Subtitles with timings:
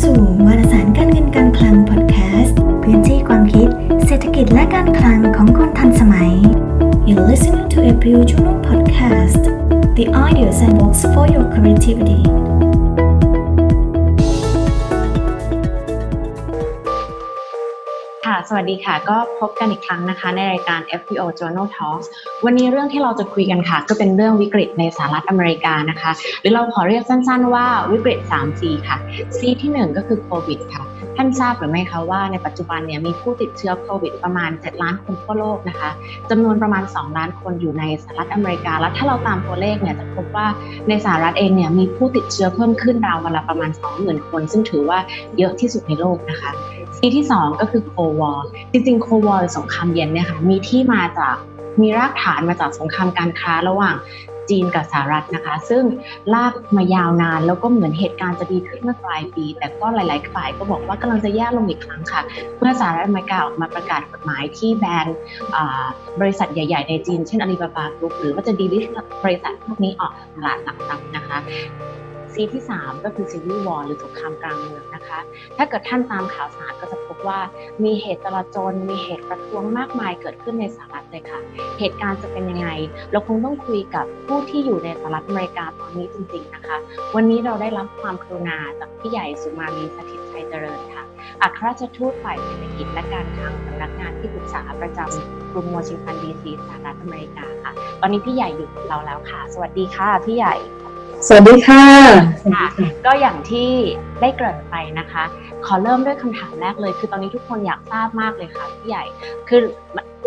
[0.00, 3.68] สู่วารสารการเงินการคลังพอดแคสต์พื้นที่ความคิด
[4.06, 6.32] เศรษฐกิจและการคลังของคนทันสมัย
[7.06, 9.42] You're listening to a Pure Journal podcast
[9.96, 12.22] the ideas and books for your creativity
[18.54, 22.06] วัสดีค่ะ ก็พบกันอีกครั้งนะคะ ในรายการ FPO Journal Talks
[22.44, 26.10] วันนี้เรื่องที่เราจะคุยกันค่ะ ก็เป็นเรื่องวิกฤตในสหรัฐอเมริกานะคะ
[26.40, 28.98] หรือเราขอเรียกสั้นๆว่าวิกฤต 3C ค่ะ
[29.38, 30.82] C ที่ 1 ก็คือโควิดค่ะ
[31.16, 35.90] ท่านทราบหรือไม่คะว่าในปัจจุบันเนี่ยมีผู้ติดเชื้อโควิดประมาณ 7 ล้านคนทั่วโลกนะคะ
[36.30, 40.46] จำนวนประมาณ 2 ล้านคนอยู่ในสหรัฐอเมริกา แล้วถ้าเราตามตัวเลขเนี่ยจะพบว่า
[40.88, 44.98] ในสหรัฐเองเนี่ยมีผู้ติดเชื้อเพิ่มขึ้นราววันละประมาณ 20,000 คน ซึ่งถือว่า
[45.38, 46.50] เยอะที่สุดในโลกนะคะ
[47.04, 51.36] ที่ที่ 2 ก็คือโควอร์จริงๆโควอร์สงครามเย็นเนี่ยค่ะมีที่มาจาก
[51.80, 53.96] มีรากฐานมาจากสงครามการค้าระหว่าง
[54.50, 55.84] จีนกับสหรัฐนะคะ ซึ่ง
[56.34, 62.22] ลากมายาวนานแล้วก็เหมือนเหตุการณ์จะดีขึ้นเมื่อปลายปี แต่ก็หลาย ๆ ฝ่ายก็บอกว่ากำลังจะแย่ลงอีกครั้งค่ะ
[62.58, 65.06] เมื่อสหรัฐอเมริกาออกมาประกาศกฎหมายที่แบน
[66.20, 68.84] บริษัทใหญ่ ๆ ในจีน เช่นอาลีบาบากรุ๊ปหรือว่าจะ delist
[69.24, 71.38] บริษัทพวกนี้ออกตลาดหลักทรัพย์นะคะ
[72.34, 75.18] C ที่ 3 ก็คือ Civil War หรือสงครามกลางเมืองนะคะ
[75.56, 77.40] ถ้าเกิดท่านตามข่าวสารก็จะพบว่า
[77.84, 81.40] มีเหตุจลาจลมีเหตุประท้วงมากมายเกิดขึ้นในสหรัฐเลยค่ะ
[81.78, 82.68] เหตุการณ์จะเป็นยังไง
[83.12, 86.76] เราคงต้องคุยกับผู้ที่อยู่ในสหรัฐอเมริกาตอนนี้จริง ๆนะคะ
[87.14, 91.04] วันนี้เราได้รับความกรุณาจากพี่ใหญ่สุมาลีสถิตชัยเจริญค่ะ
[91.42, 100.54] อัครราชทูตฝ่ายเศรษฐกิจและการคลังสำนักงานที่ปรึกษาประจำกรุงวอชิงตันดีซีสหรัฐอเมริกาค่ะ ตอนนี้พี่ใหญ่อยู่กับเราแล้วค่ะ สวัสดีค่ะพี่ใหญ่
[101.28, 101.84] สวัสดีค่ะ
[102.54, 102.66] ค่ะ
[103.06, 103.70] ก็อย่างที่
[104.20, 105.24] ได้เกริ่นไปนะคะ
[105.66, 109.04] ขอเริ่มด้วยคำถามแรกเลย คือตอนนี้ทุกคนอยากทราบมากเลยค่ะพี่ใหญ่
[109.48, 109.60] คือ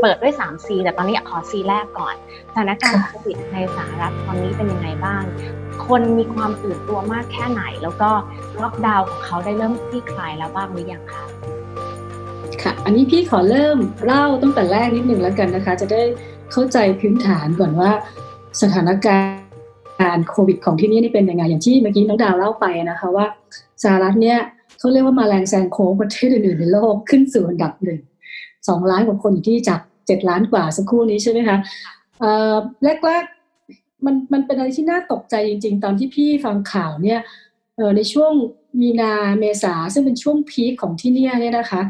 [0.02, 2.16] เปิดด้วย 3C แต่ตอนนี้อยากขอ C แรกก่อน
[2.52, 5.24] สถานการณ์โควิดในสหรัฐตอนนี้เป็นยังไงบ้าง
[5.88, 8.12] คนมีความตื่นตัวมากแค่ไหน แล้วก็
[8.64, 11.24] ล็อกดาวน์ของเขาได้เริ่มคลี่คลายแล้วบ้างหรือยังคะ
[12.62, 16.04] ค่ะ อันนี้พี่ขอเริ่มเล่าตั้งแต่แรกนิดหนึ่งแล้วกันนะคะ จะได้
[16.52, 17.92] เข้าใจพื้นฐานก่อนว่า
[18.62, 19.45] สถานการณ์
[20.02, 23.26] การโควิดของที่นี่นี่เป็นยังไงอย่างที่เมื่อกี้น้องดาวเล่าไปนะคะว่า
[23.84, 24.40] สหรัฐเนี่ย
[24.80, 28.02] เขาเรียกว่ามาแรงแซงโค้งประเทศอื่นๆในโลกขึ้นสู่อันดับหนึ่ง
[28.68, 31.58] สองล้านกว่าคนอยู่ที่จากเจ็ดล้านกว่าสักครู่นี้ใช่ไหมคะ
[33.06, 37.20] แรกๆมันมันเป็นอะไรที่น่าตกใจจริง ๆ ตอนที่พี่ฟังข่าวเนี่ย
[37.96, 38.32] ในช่วง
[38.82, 41.82] มีนาเมษาซึ่งเป็นช่วงพีคของที่นี่เนี่ยนะคะ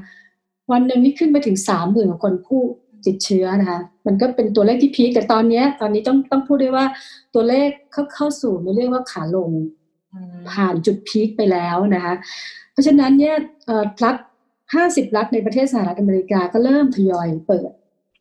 [0.72, 2.61] วันหนึ่งนี่ขึ้นไปถึงสามหมื่นคนผู้
[3.07, 6.85] ติดเชื้อนะคะมันก็เป็นตัวเลขที่พีคแต่ตอนนี้ตอนนี้ต้องต้องพูดได้ว่า
[7.33, 9.51] ตัวเลขเข้าเข้าสู่ในเรียกว่าขาลง
[10.51, 12.13] ผ่านจุดพีคไปแล้วนะคะ
[12.71, 13.35] เพราะฉะนั้นเนี่ย
[14.03, 14.16] รัฐ
[14.75, 17.69] ห้าสิบรัฐในประเทศสหรัฐอเมริกาก็เริ่มทยอยเปิด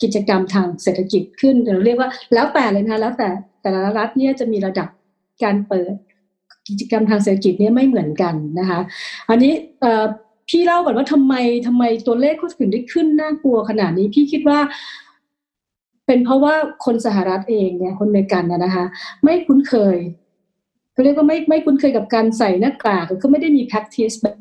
[0.03, 3.29] กิจกรรมทางเศรษฐกิจขึ้นเราเรียกว่าแล้วแต่เลยนะคะแล้วแต่
[3.63, 4.89] แต่ละรัฐเนี่ยจะมีระดับ
[5.45, 5.95] การเปิด
[6.69, 8.81] กิจกรรมทางเศรษฐกิจเนี่ยไม่เหมือนกันนะคะ
[9.29, 9.53] อันนี้
[10.49, 11.35] พี่เล่าก่อนว่าทำไม
[11.67, 14.59] ทำไมตัวเลขเขาถึงได้ขึ้นน่ากลัวขนาดนี้พี่คิดว่า
[16.07, 18.85] เป็นเพราะว่าคนสหรัฐเองเนี่ยคนอเมริกันนะคะ
[19.25, 19.99] ไม่คุ้นเคย
[20.93, 24.37] เขาเรียกว่าไม่ไม่คุ้นเคยกับการใส่หน้ากากก็ไม่ได้มี practice แบบ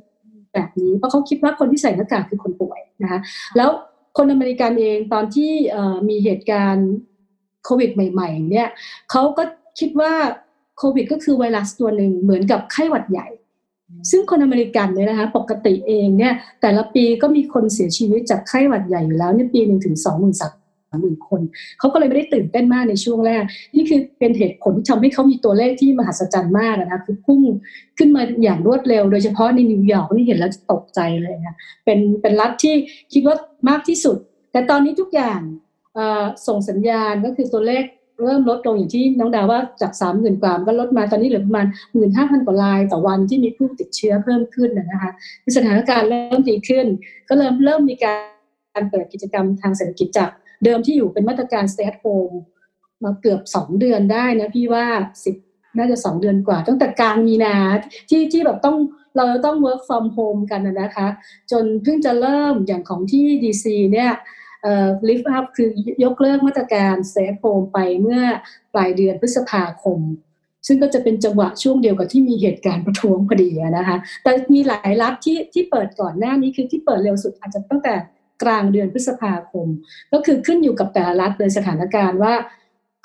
[0.54, 3.20] แบบนี้เพราะเขาคิดว่าคนที่ใส่หน้ากากคือคนป่วยนะคะ
[3.58, 3.70] แล้ว
[4.18, 5.52] คนอเมริกันเองตอนที่
[6.10, 6.90] มีเหตุการณ์
[7.66, 8.70] โควิดใหม่ ๆ เนี่ย
[9.12, 9.44] เขาก็
[9.80, 10.14] คิดว่า
[10.78, 13.28] โควิด ก็คือไวรัสตัวหนึ่งเหมือนกับไข้หวัดใหญ่
[14.10, 20.54] ซึ่งคนอเมริกันเนี่ยนะคะปกติเองเนี่ยแต่ละปีก็มีคนเสียชีวิตจากไข้หวัดใหญ่อยู่แล้วในปีหนึ่งถึงสองหมื่นสาม
[21.02, 21.42] หมื่นคน
[21.80, 23.44] เขาก็เลยไม่ได้ตื่นเต้นมากในช่วงแรก
[23.76, 27.42] นี่คือเป็นเหตุผลที่ทำให้เขามีตัวเลขที่มหัศจรรย์มากนะคะคือพุ่ง
[27.98, 31.56] ขึ้นมาอย่างรวดเร็ว โดยเฉพาะในนิวยอร์กนี่เห็นแล้วจะตกใจเลยนะ
[31.86, 32.76] เป็นเป็นรัฐที่
[33.14, 33.36] คิดว่า
[33.70, 34.18] มากที่สุด
[34.52, 35.40] แต่ตอนนี้ทุกอย่าง
[36.48, 37.84] ส่งสัญญาณก็คือตัวเลข
[38.26, 45.12] เริ่มลดลงอย่างที่น้องดาวว่าจากสามหมื่นกว่าก็ลดมาตอนนี้เหลือประมาณหมื่นห้าพันกว่ารายต่อวันที่มีผู้ติดเชื้อเพิ่มขึ้นนะคะ
[45.58, 46.86] สถานการณ์เริ่มดีขึ้น
[47.30, 48.14] ก็เริ่มเริ่มมีกา
[48.80, 50.30] รเปิดกิจกรรมทางเศรษฐกิจจาก
[50.64, 52.36] เดิมที่อยู่เป็นมาตรการ stay at home
[53.04, 54.86] มาเกือบสองเดือนได้นะพี่ว่า
[55.24, 55.36] สิบ
[55.78, 57.56] น่าจะสองเดือนกว่า ตั้งแต่กลางมีนา
[58.10, 58.78] ที่ที่แบบต้อง
[59.18, 61.08] เราต้อง work from home กันนะคะ
[61.52, 64.12] จนเพิ่งจะเริ่มอย่างของที่ดีซีเนี่ย
[65.08, 65.70] lift up คือ
[66.04, 68.22] ยกเลิกมาตรการ stay home ไปเมื่อ
[68.74, 70.00] ปลายเดือนพฤษภาคม
[70.68, 77.96] ซึ่งก็จะเป็นจังหวะช่วงเดียวกับที่มีเหตุการณ์ประท้วงพอดีนะคะ แต่มีหลายรัฐที่ที่เปิดก่อนหน้านี้คือที่เปิดเร็วสุดอาจจะตั้งแต่
[78.44, 79.68] กลางเดือนพฤษภาคม
[80.14, 82.34] ก็คือขึ้นอยู่กับแต่ละรัฐเลยสถานการณ์ว่า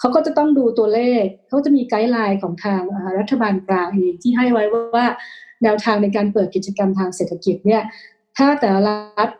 [0.00, 2.82] เขาก็จะต้องดูตัวเลขเขาจะมีไกด์ไลน์ของทาง
[3.18, 4.64] รัฐบาลกลางเองที่ให้ไว้
[4.94, 5.06] ว่า
[5.62, 7.82] แนวทางในการเปิดกิจกรรมทางเศรษฐกิจเนี่ย
[8.36, 9.30] ถ้าแต่ละรัฐ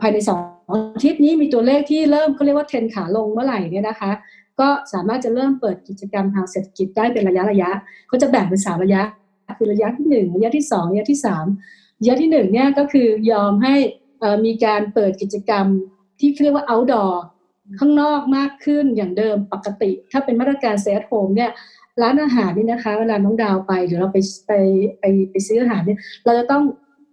[0.00, 0.40] ภายในสอง
[0.70, 4.10] อาทิตย์นี้มีตัวเลขที่เริ่มเขาเรียกว่าเทรนขาลงเมื่อไหร่เนี่ยนะคะ
[4.60, 7.70] ก็สามารถจะเริ่มเปิดกิจกรรมทางเศรษฐกิจได้เป็นระยะระยะ
[8.10, 9.02] ก็จะแบ่งเป็นสามระยะ
[9.58, 11.44] คือระยะที่หนึ่งระยะที่สองระยะที่สาม
[12.00, 13.74] ระยะที่หนึ่งเนี่ยก็คือยอมให้
[14.44, 15.66] มีการเปิดกิจกรรม
[16.20, 17.12] ที่เรียกว่า outdoor
[17.78, 21.50] ข้างนอกมากขึ้นอย่างเดิมปกติ ถ้าเป็นมาตรการ stay at home เนี่ย
[22.02, 24.52] ร้านอาหารนี่นะคะ เวลาน้องดาวไปหรือเราไปไป
[25.00, 26.62] ไปไปซื้ออาหารเนี่ยเราจะต้อง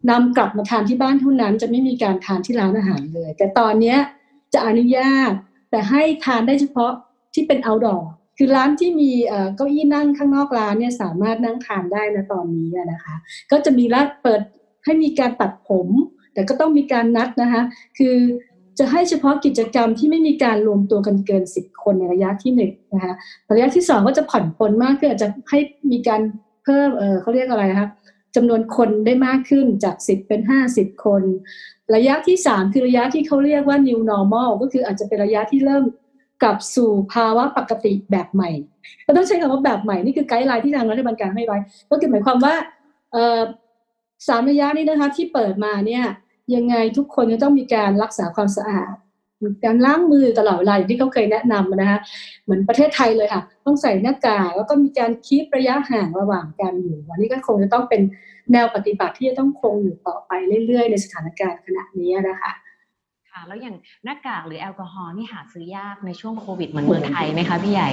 [0.09, 3.98] นำกลับมาทานที่บ้านเท่านั้น จะไม่มีการทานที่ร้านอาหารเลย แต่ตอนเนี้ย
[4.53, 5.31] จะอนุญาต
[5.71, 6.92] แต่ให้ทานได้เฉพาะ
[7.33, 8.01] ที่เป็น outdoor
[8.38, 9.12] คือร้านที่มี
[9.56, 13.15] เก้าอี้นั่งข้างนอกร้านเนี่ยสามารถนั่งทานได้นะตอนนี้นะคะ
[13.51, 14.42] ก็จะมีร้านเปิด
[14.86, 15.88] ให้มีการตัดผม
[16.33, 17.62] แต่ก็ต้องมีการนัดนะคะ
[17.98, 18.18] คือ
[18.80, 23.13] จะให้เฉพาะกิจกรรมที่ไม่มีการรวมตัวกันเกินสิบคนในระยะที่หนึ่งนะคะ
[23.51, 25.59] ระยะที่สองก็จะผ่อนปลนมากขึ้นอาจจะให้
[25.92, 26.21] มีการ
[26.63, 27.88] เพิ่มเออเขาเรียกอะไรคะ
[28.35, 31.23] จำนวนคนได้มากขึ้นจากสิบเป็นห้าสิบคน
[31.95, 35.83] ระยะที่สามคือระยะที่เขาเรียกว่า new normal ก็คืออาจจะเป็นระยะที่เริ่ม
[36.41, 38.49] กลับสู่ภาวะปกติแบบใหม่
[39.07, 41.57] ก็ต้องใช้คำว่าแบบใหม่นี่คือไกด์ไลน์ที่ทางรัฐบาลการให้ไว้
[41.89, 42.55] ก็คือหมายความว่า
[44.27, 46.03] สามระยะนี้นะคะที่เปิดมาเนี่ย
[46.55, 48.95] ยังไงทุกคนจะต้องมีการรักษาความสะอาด
[49.65, 51.99] การล้างมือตลอดเวลาอย่างที่เขาเคยแนะนำนะคะ
[52.43, 58.01] เหมือนประเทศไทยเลยค่ะ ต้องใส่หน้ากากแล้วก็มีการคีบระยะห่างระหว่างกันอยู่วันนี้ก็คงจะต้องเป็น
[58.51, 60.31] แนวปฏิบัติที่จะต้องคงอยู่ต่อไป
[60.65, 62.51] เรื่อยๆ ในสถานการณ์ขณะนี้นะคะ
[63.31, 67.89] ค่ะแล้วอย่างหน้ากากหรือแอลกอฮอล์นี่หาซื้อยากในช่วงโควิดเหมือนเมืองไทยไหมคะพี่ใหญ่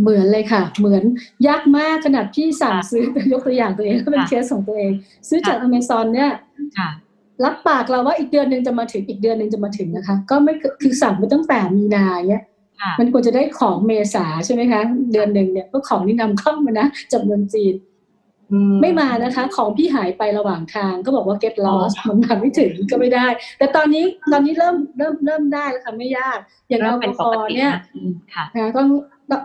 [0.00, 1.02] เหมือนเลยค่ะ เหมือน
[1.48, 4.92] ยากมากขนาดพี่สั่งซื้อยกตัวอย่างตัวเองก็เป็นเคสของตัวเอง
[5.28, 6.30] ซื้อจากอเมซอนเนี่ย
[7.44, 12.44] รับปากเราว่าอีกเดือนหนึ่งจะมาถึงอีกเดือนหนึ่งจะมาถึงนะคะ ก็ไม่คือสั่งไปตั้งแต่มีนาเนี่ย
[12.98, 14.80] มันควรจะได้ของเมษาใช่ไหมคะ
[15.12, 17.76] เดือนหนึ่งเนี่ยก็ของนี่นำเข้ามานะจากเมืองจีน
[18.82, 23.26] ไม่มานะคะ ของพี่หายไประหว่างทางก็บอกว่า get lost มันมาไม่ถึงก็ไม่ได้
[23.58, 27.72] แต่ตอนนี้ตอนนี้เริ่มเริ่มเริ่มได้แล้วค่ะไม่ยาก อย่างแอลกอฮอล์เนี่ย
[28.34, 28.44] ค่ะ
[28.76, 28.80] ก็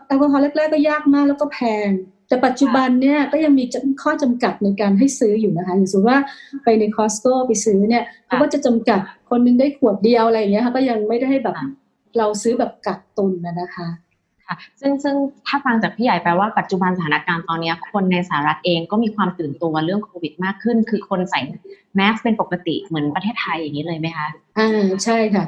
[0.07, 1.89] แอลกอฮอล์แรกๆก็ยากมากแล้วก็แพง
[2.31, 3.66] แต่ปัจจุบันเนี่ยก็ยังมี
[4.01, 6.19] ข้อจำกัดในการให้ซื้ออยู่นะคะอย่างสมมติว่า
[6.63, 9.00] ไปในคอสโก้ไปซื้อเนี่ยเขาก็จะจำกัด
[9.30, 11.56] คนนึงได้ขวดเดียวอะไรอย่างเงี้ยค่ะก็ยังไม่ได้ให้แบบ
[12.18, 13.88] เราซื้อแบบกักตุนนะคะ
[14.48, 15.16] ค่ะซึ่งซึ่ง
[15.48, 21.39] ถ้าฟังจากพี่ใหญ่แปลว่าปัจจุบันสถานการณ์ตอนนี้คนในสหรัฐเองก็มีความตื่นตัวเรื่องโควิดมากขึ้น คือคนใส่
[21.95, 25.45] แมสเป็นปกติเหมือนประเทศไทยอย่างนี้เลยไหมคะอ่าใช่ค่ะ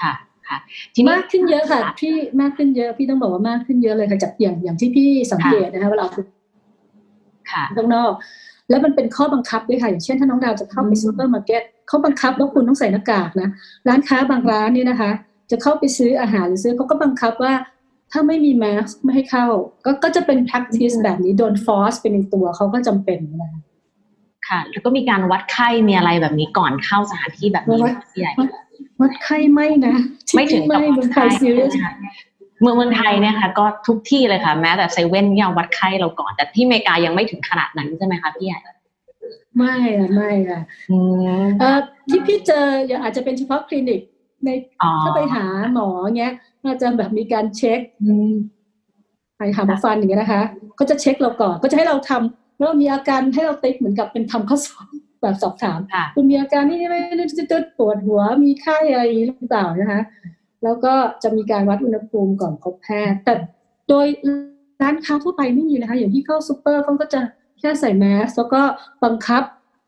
[0.00, 0.12] ค่ะ
[0.48, 0.58] ค่ะ
[1.10, 6.06] มากขึ้นเยอะค่ะพี่มากขึ้นเยอะพี่ต้องบอกว่ามากขึ้นเยอะเลยค่ะจากอย่างอย่างที่พี่สังเกตนะคะเวลา
[7.76, 8.12] ข้างนอก
[8.70, 13.48] แล้วมันเป็นข้อบังคับด้วยค่ะ อย่างเช่นถ้าน้องดาวจะเข้าไปซูเปอร์มาร์เก็ตเขาบังคับว่าคุณต้องใส่หน้ากากนะ
[13.88, 15.10] ร้านค้าบางร้านนี่นะคะ
[15.50, 17.52] จะเข้าไปซื้ออาหารหรือซื้อเขาก็บังคับว่า
[18.12, 19.46] ถ้าไม่มีแมสไม่ให้เข้า
[19.84, 23.62] ก็ก็จะเป็น practice แบบนี้โดน force เป็นในตัวเขาก็จำเป็นนะคะ
[24.48, 27.82] ค่ะ แล้วก็มีการวัดไข้มีอะไรแบบนี้ก่อนเข้าสถานที่แบบนี้
[28.18, 28.32] ใหญ่
[29.00, 29.96] วัดไข้ไม่นะ
[30.34, 31.24] ไม่ถึงกับวัดไข้
[32.60, 38.58] เมืองเมืองไทยเนี่ยค่ะ ก็ทุกที่เลยค่ะ แม้แต่เซเว่นยังวัดไข้เราก่อน แต่ที่อเมริกายังไม่ถึงขนาดนั้นใช่ไหมคะพี่ใหญ่
[39.56, 40.60] ไม่ค่ะไม่ค่ะ
[41.60, 41.78] เออ
[42.10, 44.00] ที่พี่เจออย่างอาจจะเป็นเฉพาะคลินิก
[44.44, 44.48] ใน
[45.04, 45.44] ถ้าไปหา
[45.74, 45.88] หมอ
[46.18, 46.32] เงี้ย
[46.64, 47.80] อาจจะแบบมีการเช็ค
[49.38, 50.42] ไปหาหมอฟันอย่างเงี้ยนะคะ
[50.78, 54.86] ก็จะเช็คเราก่อนก็จะให้เราทำแล้วมีอาการให้เราติ๊กเหมือนกับเป็นทำข้อสอบ
[55.24, 55.78] แบบสอบถาม
[56.14, 57.00] คุณมีอาการนี่ไม่
[57.38, 60.00] จุดปวดหัวมีไข้อะไรหรือเปล่านะคะ
[60.64, 63.34] แล้วก็จะมีการวัดอุณหภูมิก่อนพบแพทย์ แต่
[63.88, 64.06] โดย
[64.82, 67.20] ร้านค้าทั่วไปไม่มีนะคะ อย่างที่เข้าซูเปอร์เขาก็จะ
[67.58, 68.60] แค่ใส่แมสแล้วก็
[69.04, 69.42] บังคับ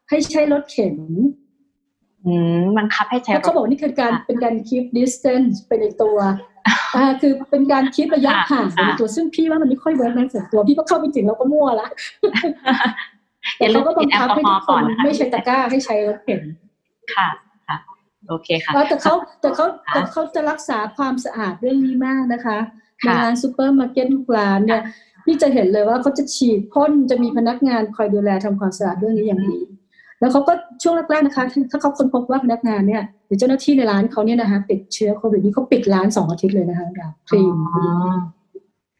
[0.09, 0.97] ให้ใช้รถเข็น
[2.26, 6.16] อืมบังคับให้ใช้เขาบอกนี่คือการเป็นการ keep distance ไปในตัว
[6.97, 11.88] อ่าคือเป็นการ keep ระยะห่างในตัวซึ่งพี่ว่ามันไม่ค่อย work ในส่วนตัวพี่ก็เข้าไปจริงแล้วก็มั่วละ
[13.59, 16.43] แต่เขาก็บังคับให้ทุกคนไม่ใช้ตะกร้าให้ใช้รถเข็น
[17.15, 17.29] ค่ะ
[18.29, 22.59] โอเคค่ะแต่เขาแต่เขาแต่เขาจะรักษาความสะอาดเรื่องนี้มากนะคะ
[23.05, 24.83] ในร้านซูเปอร์มาร์เก็ตทุกร้านเนี่ย
[25.25, 29.61] พี่จะเห็นเลยว่าเขาจะฉีดพ่นจะมีพนักงานคอยดูแลทำความสะอาดเรื่องนี้อย่างดี
[30.21, 37.57] แล้วเขาก็ช่วงแรกๆนะคะ ถ้าเขาค้นพบว่าพนักงานเนี่ยหรือเจ้าหน้าที่ในร้านเขาเนี่ยนะคะติดเชื้อโควิดนี่เขาปิดร้านสองอาทิตย์เลยนะคะแบบ clean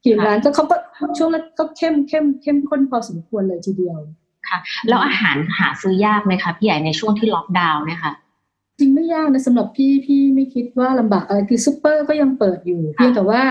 [0.03, 0.77] clean ร้านก็เขาก็
[1.19, 3.99] ช่วงแรกก็เข้มเข้มเข้มข้นพอสมควรเลยทีเดียว
[4.51, 8.13] ค่ะ แล้วอาหารหาซื้อยากไหมคะพี่ใหญ่ในช่วงที่ล็อกดาวน์เนี่ยค่ะ
[8.79, 13.43] จริงไม่ยากนะสำหรับพี่พี่ไม่คิดว่าลำบากอะไรคือซูเปอร์ก็ยังเปิดอยู่เพียงแต่ว่า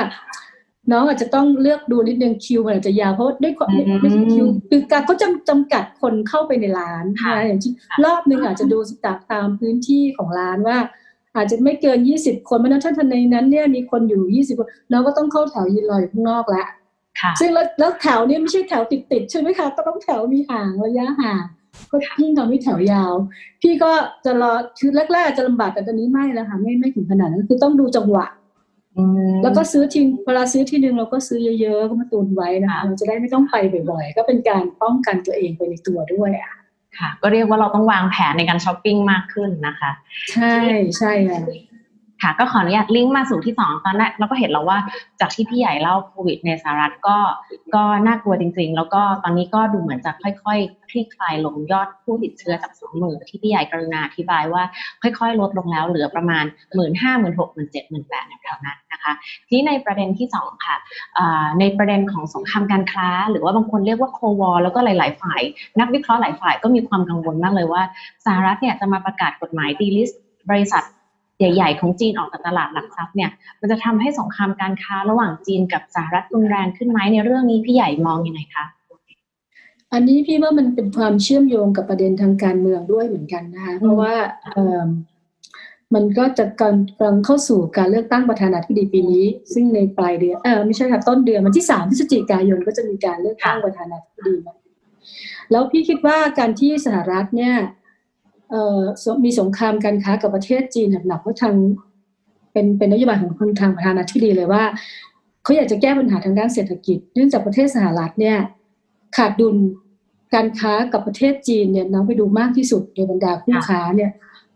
[0.91, 3.69] น้องอาจจะต้องเลือกดูนิดนึงคิวมันอาจจะยาวเพราะด้วยความ
[4.01, 7.71] ไม่ใช่คิวคือการเขาจำจำกัดคนเข้าไปในร้านนะอย่างที่
[8.05, 10.77] รอบหนึ่งอาจจะดูจากตามพื้นที่ของร้านว่า
[11.35, 16.67] อาจจะไม่เกินยี่สิบคนเพราะนั้นถ้าในนั้นเนี่ยมีคนอยู่ยี่สิบคนน้องก็ต้องเข้าแถวยืนรออยู่ข้างนอกแล้ว
[17.39, 21.43] ซึ่งแล้วแถวนี้ไม่ใช่แถวติดติดใช่ไหมคะต้องแถวมีห่างระยะห่าง
[21.91, 23.13] ก็ยิ่งทำให้แถวยาว
[23.61, 23.91] พี่ก็
[24.25, 28.25] จะรอคือแรกๆจะลำบากแต่ตอนนี้ไม่แล้วค่ะไม่ไม่ถึงขนาดนั้นคือต้องดูจังหวะ
[29.43, 33.55] แล้วก็ซื้อทีเวลาซื้อทีนึงเราก็ซื้อเยอะๆก็มาตุนไว้นะคะเราจะได้ไม่ต้องไป
[33.91, 36.51] บ่อยๆ ก็เป็นการป้องกันตัวเองไปในตัวด้วยอะ
[36.99, 39.91] ค่ะ ก็เรียกว่าเราต้องวางแผนในการช้อปปิ้งมากขึ้นนะคะ
[40.31, 40.55] ใช่
[40.97, 41.39] ใช่ค่ะ
[42.21, 44.79] ค่ะก็ขออนุญาตลิงก์มาสู่ที่สองตอนแรกเราก็เห็นแล้วว่า
[45.19, 47.17] จากที่พี่ใหญ่เล่าโควิดในสหรัฐก็
[47.75, 54.63] ก็น่ากลัวจริง ๆ แล้วก็ตอนนี้ก็ดูเหมือนจะค่อยๆคลี่คลายลงยอดผู้ติดเชื้อจากสองหมื่นที่พี่ใหญ่กรุณาอธิบายว่า
[55.01, 56.43] ค่อยๆ ลดลงแล้วเหลือประมาณ
[56.75, 59.13] หมื่นห้าหมื่นหกหมื่นเจ็ดหมื่นแปดแถวนั้นนะคะ
[59.49, 60.75] ที่ในประเด็นที่สองค่ะ
[61.59, 65.41] ในประเด็นของสงครามการค้า หรือว่าบางคนเรียกว่าโควอลแล้วก็หลาย ๆ ฝ่าย
[65.79, 67.81] นักวิเคราะห์หลายฝ่ายก็มีความกังวลมากเลยว่า
[68.25, 70.09] สหรัฐเนี่ยจะมาประกาศกฎหมายดีลิส
[70.49, 70.83] บริษัท
[71.39, 78.65] ใหญ่ ๆ ของจีนออกจากตลาดหลักทรัพย์เนี่ยมันจะทำให้สงครามการค้าระหว่างจีนกับสหรัฐรุนแรงขึ้นไหมในเรื่องนี้พี่ใหญ่มองอยังไงคะ
[79.93, 84.13] อันนี้พี่ว่ามันเป็นความเชื่อมโยงกับประเด็นทางการเมืองด้วยเหมือนกันนะคะเพราะว่า
[85.93, 94.35] มันก็จะกำลังเข้าสู่การเลือกตั้งประธานาธิบดีปีนี้ ซึ่งในปลายเดือนเออไม่ใช่ค่ะต้นเดือนวันที่สามพฤศจิกายนก็จะมีการเลือกตั้งประธานาธิบดี
[95.51, 97.55] แล้วพี่คิดว่าการที่สหรัฐเนี่ย
[99.23, 101.55] มีสงครามการค้ากับประเทศจีนหนักๆเพราะทาง
[102.51, 104.63] เป็นเป็นนโยบายของคนทางประธานาธิบดีเลยว่า
[105.43, 108.37] เขาอยากจะแก้ปัญหาทางด้านเศรษฐกิจ เนื่องจากประเทศสหรัฐเนี่ย
[109.17, 109.55] ขาดดุล
[110.33, 114.11] การค้ากับประเทศจีนเนี่ยน้องไปดูมากที่สุดในบรรดาคู่ค้าเนี่ย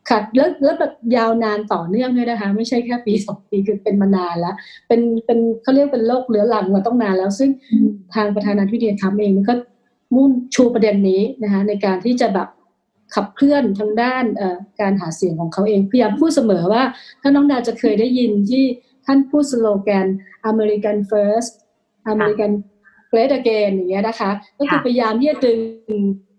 [0.09, 4.55] ขาดแล้วแล้วแบบยาวนานต่อเนื่องเลยนะคะ ไม่ใช่แค่ปีสองปีคือเป็นมานานแล้ว
[4.87, 7.49] เป็นเป็นเขาเรียกเป็นโรคเรื้อรังมาต้องนานแล้ว ซึ่ง
[8.15, 9.55] ทางประธานาธิบดีทำเองก็
[10.15, 12.47] มุ่งชูประเด็นนี้นะคะในการที่จะแบบ
[13.15, 14.23] ขับเคลื่อนทางด้าน
[14.81, 16.83] การหาเสียงของเขาเองพยายามพูดเสมอว่า
[17.21, 18.63] ถ้าน้องดาจะเคยได้ยินที่
[19.05, 20.07] ท่านพูดสโลแกน
[20.51, 21.53] American First
[22.13, 22.51] American
[23.11, 25.59] Great Again อย่างเงี้ยนะคะ ก็คือพยายามที่จะดึง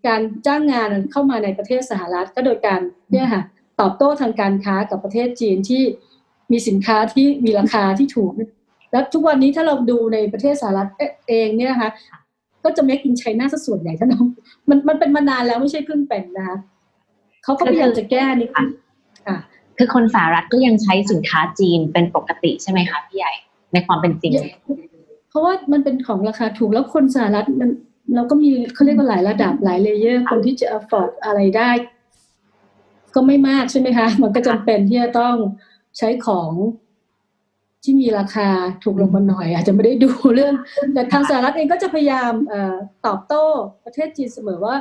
[0.06, 2.80] การจ้างงานเข้ามาในประเทศสหรัฐ ก็โดยการ
[3.12, 3.42] เนี่ยค่ะ
[3.80, 5.82] ตอบโต้ทางการค้ากับประเทศจีนที่
[6.52, 8.32] มีสินค้าที่มีราคาที่ถูก
[8.92, 10.88] แล้วทุกวันนี้ถ้าเราดูในประเทศสหรัฐ
[11.28, 11.90] เองเนี่ยนะคะ
[12.64, 14.26] ก็จะ make in China ซะส่วนใหญ่ท่านน้อง
[14.68, 16.56] มันมันเป็นมานานแล้วไม่ใช่เพิ่งเป็นนะคะ
[17.44, 18.64] เขาก็พยายามจะแก้นี่ค่ะ
[19.78, 23.32] คือคนสหรัฐก็ยังใช้สินค้าจีนเป็นปกติใช่ไหมคะพี่ใหญ่
[23.72, 24.32] ในความเป็นจริง
[25.28, 27.70] เพราะว่ามันเป็นของราคาถูกแล้วคนสหรัฐมัน
[28.14, 31.70] เราก็มีเขาเรียกว่าหลายระดับหลายเลเยอร์ คนที่จะ afford อะไรได้
[33.14, 35.36] ก็ไม่มากใช่ไหมคะ มันก็จำเป็นที่จะต้อง
[35.98, 36.50] ใช้ของ
[37.84, 38.48] ที่มีราคา
[38.84, 40.54] ถูกลงมาหน่อย อาจจะไม่ได้ดูเรื่อง
[40.94, 42.32] แต่ทางสหรัฐเองก็จะพยายาม
[43.06, 43.44] ตอบโต้
[43.84, 44.76] ประเทศจีนเสมอว่า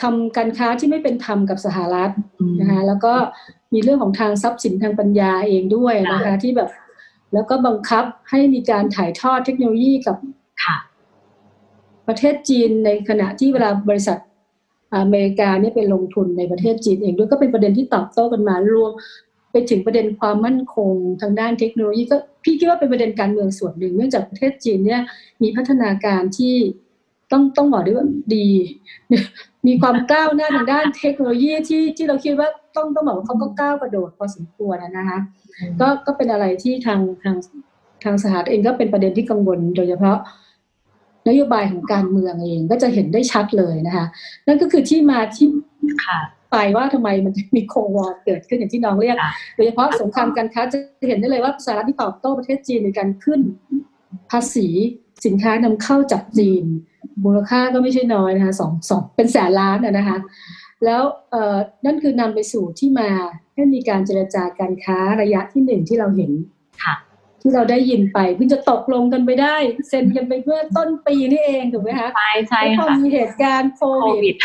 [0.00, 2.10] ทำการค้าที่ไม่เป็นธรรมกับสหรัฐ
[2.60, 3.14] นะคะแล้วก็
[3.74, 6.68] มีเรื่องของทางทรัพย์สินทางปัญญาเองด้วยนะคะที่แบบ
[7.34, 10.16] แล้วก็บังคับให้มีการถ่ายทอดเทคโนโลยีกับ
[12.08, 14.18] ประเทศจีนในขณะที่เวลาบริษัท
[14.94, 18.92] อเมริกาเนี่ยเป็นลงทุนในประเทศจีนเองด้วยก็เป็นประเด็นที่ตอบโต้กันมารวม
[19.52, 25.02] ไปถึงประเด็นความมั่นคงทางด้านเทคโนโลยีก็พี่คิดว่าเป็นประเด็นการเมืองส่วนหนึ่ง เนื่องจากประเทศจีนเนี่ย
[25.42, 26.56] มีพัฒนาการที่
[27.32, 28.48] ต้องต้องบอกด้วยว่าดี
[29.66, 35.18] มีความก้าวหน้าทางด้านเทคโนโลยีที่ที่เราคิดว่าต้องต้องบอกว่าเขาก็ก้าวกระโดดพอสมควรนะคะ
[35.80, 37.36] ก็ก็เป็นอะไรที่ทางทาง
[38.04, 40.18] ทางสหรัฐเองก็เป็นประเด็นที่กังวลโดยเฉพาะ
[41.28, 44.06] นโยบายของการเมืองเองก็จะเห็นได้ชัดเลยนะคะ
[44.46, 45.46] นั่นก็คือที่มาที่
[46.00, 49.16] ไปว่าทำไมมันมีโควอลเกิดขึ้นอย่างที่น้องเรียก
[49.56, 50.78] โดยเฉพาะสงครามการค้าจะ
[51.08, 53.40] เห็นได้เลยว่าสหรัฐที่ตอบโต้ประเทศจีนในการขึ้น
[54.30, 54.68] ภาษี
[55.26, 56.64] สินค้านำเข้าจากจีน
[57.24, 60.18] มูลค่าก็ไม่ใช่น้อยนะคะสองสองเป็นแสนล้านนะคะ
[60.84, 63.10] แล้วเอ่อนั่นคือนำไปสู่ที่มา
[63.54, 66.30] ให้มีการเจรจาการค้าระยะที่หนึ่งที่เราเห็น
[66.84, 66.94] ค่ะ
[67.42, 69.56] ที่เราได้ยินไปเพิ่งจะตกลงกันไปได้
[69.88, 73.82] เซ็นกันไปเมื่อต้นปีนี่เองถูกไหมคะใช่ใช่ค่ะพอมีเหตุการณ์โค
[74.22, 74.36] วิด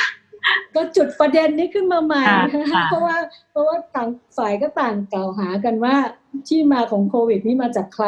[0.75, 2.23] ก็จุดประเด็นนี้ขึ้นมาใหม่
[2.89, 3.17] เพราะว่า
[3.51, 5.95] เพราะว่าต่างฝ่ายก็ต่างกล่าวหากันว่า
[6.47, 8.05] ที่มาของโควิดนี่มาจากใคร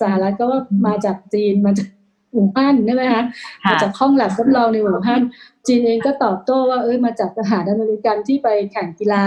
[0.00, 1.88] สหรัฐก็ว่ามาจากจีนมาจาก
[2.34, 3.24] อู่ฮั่นใช่ไหมคะ
[3.68, 5.22] มาจากห้องหลับทดลองในอู่ฮั่น
[5.66, 9.24] จีนเองก็ตอบโต้ว่าเอ้ยมาจากทหารอเมริกันที่ไปแข่งกีฬา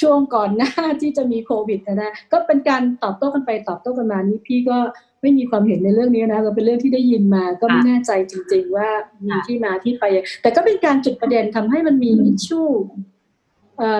[0.00, 4.78] ช่วงก่อนหน้าที่จะมีโควิดนะก็เป็นการตอบโต้กันไปตอบโต้กันมานี้พี่ก็
[5.22, 8.88] ไม่มีความเห็นในเรื่องนี้นะก็เป็นเรื่องที่ได้ยินมาก็ไม่แน่ใจจริง ๆ ว่า
[9.26, 10.04] มีที่มาที่ไป
[10.42, 12.62] แต่ก็เป็นการจุดประเด็นทำให้มันมีอิชชู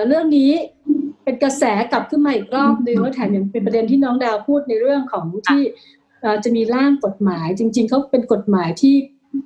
[0.07, 0.51] เรื่องนี้
[1.25, 5.63] เป็นกระแสกลับขึ้นมาอีกรอบนึงแล้วแถมยังเป็นประเด็นที่น้องดาวพูดในเรื่องของที่
[6.45, 8.95] จะมีร่างกฎหมาย จริง ๆเขาเป็นกฎหมายที่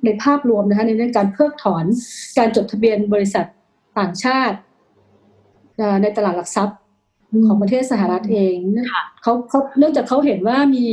[0.05, 1.85] ในภาพรวมนะคะในเรื่องการเพิกถอน
[2.37, 3.45] การจดทะเบียนบริษัท
[3.99, 4.57] ต่างชาติ
[6.01, 6.79] ในตลาดหลักทรัพย์
[7.47, 8.55] ของประเทศสหรัฐเอง
[9.21, 10.85] เขาเขาเนื่องจากเขาเห็นว่ามี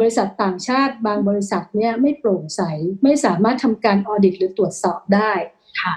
[0.00, 2.62] บริษัทต่างชาติบางบริษัทเนี่ยไม่โปร่งใส
[3.04, 5.32] ไม่สามารถทำการออดิตหรือตรวจสอบได้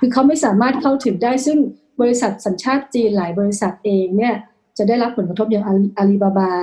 [0.02, 1.58] คือเขาไม่สามารถเข้าถึงได้ซึ่ง
[2.02, 4.36] บริษัทสัญชาติจีนหลายบริษัทเองเนี่ย
[4.78, 5.64] จะได้รับผลกระทบอย่าง
[5.98, 6.54] อาลีบาบา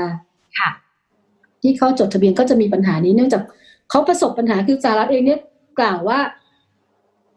[1.62, 3.42] ที่เขาจดทะเบียนก็จะมีปัญหานี้เนื่องจาก
[3.90, 5.40] เขาประสบปัญหาคือสหรัฐเองเนี่ย
[5.78, 6.18] กล่าวว่า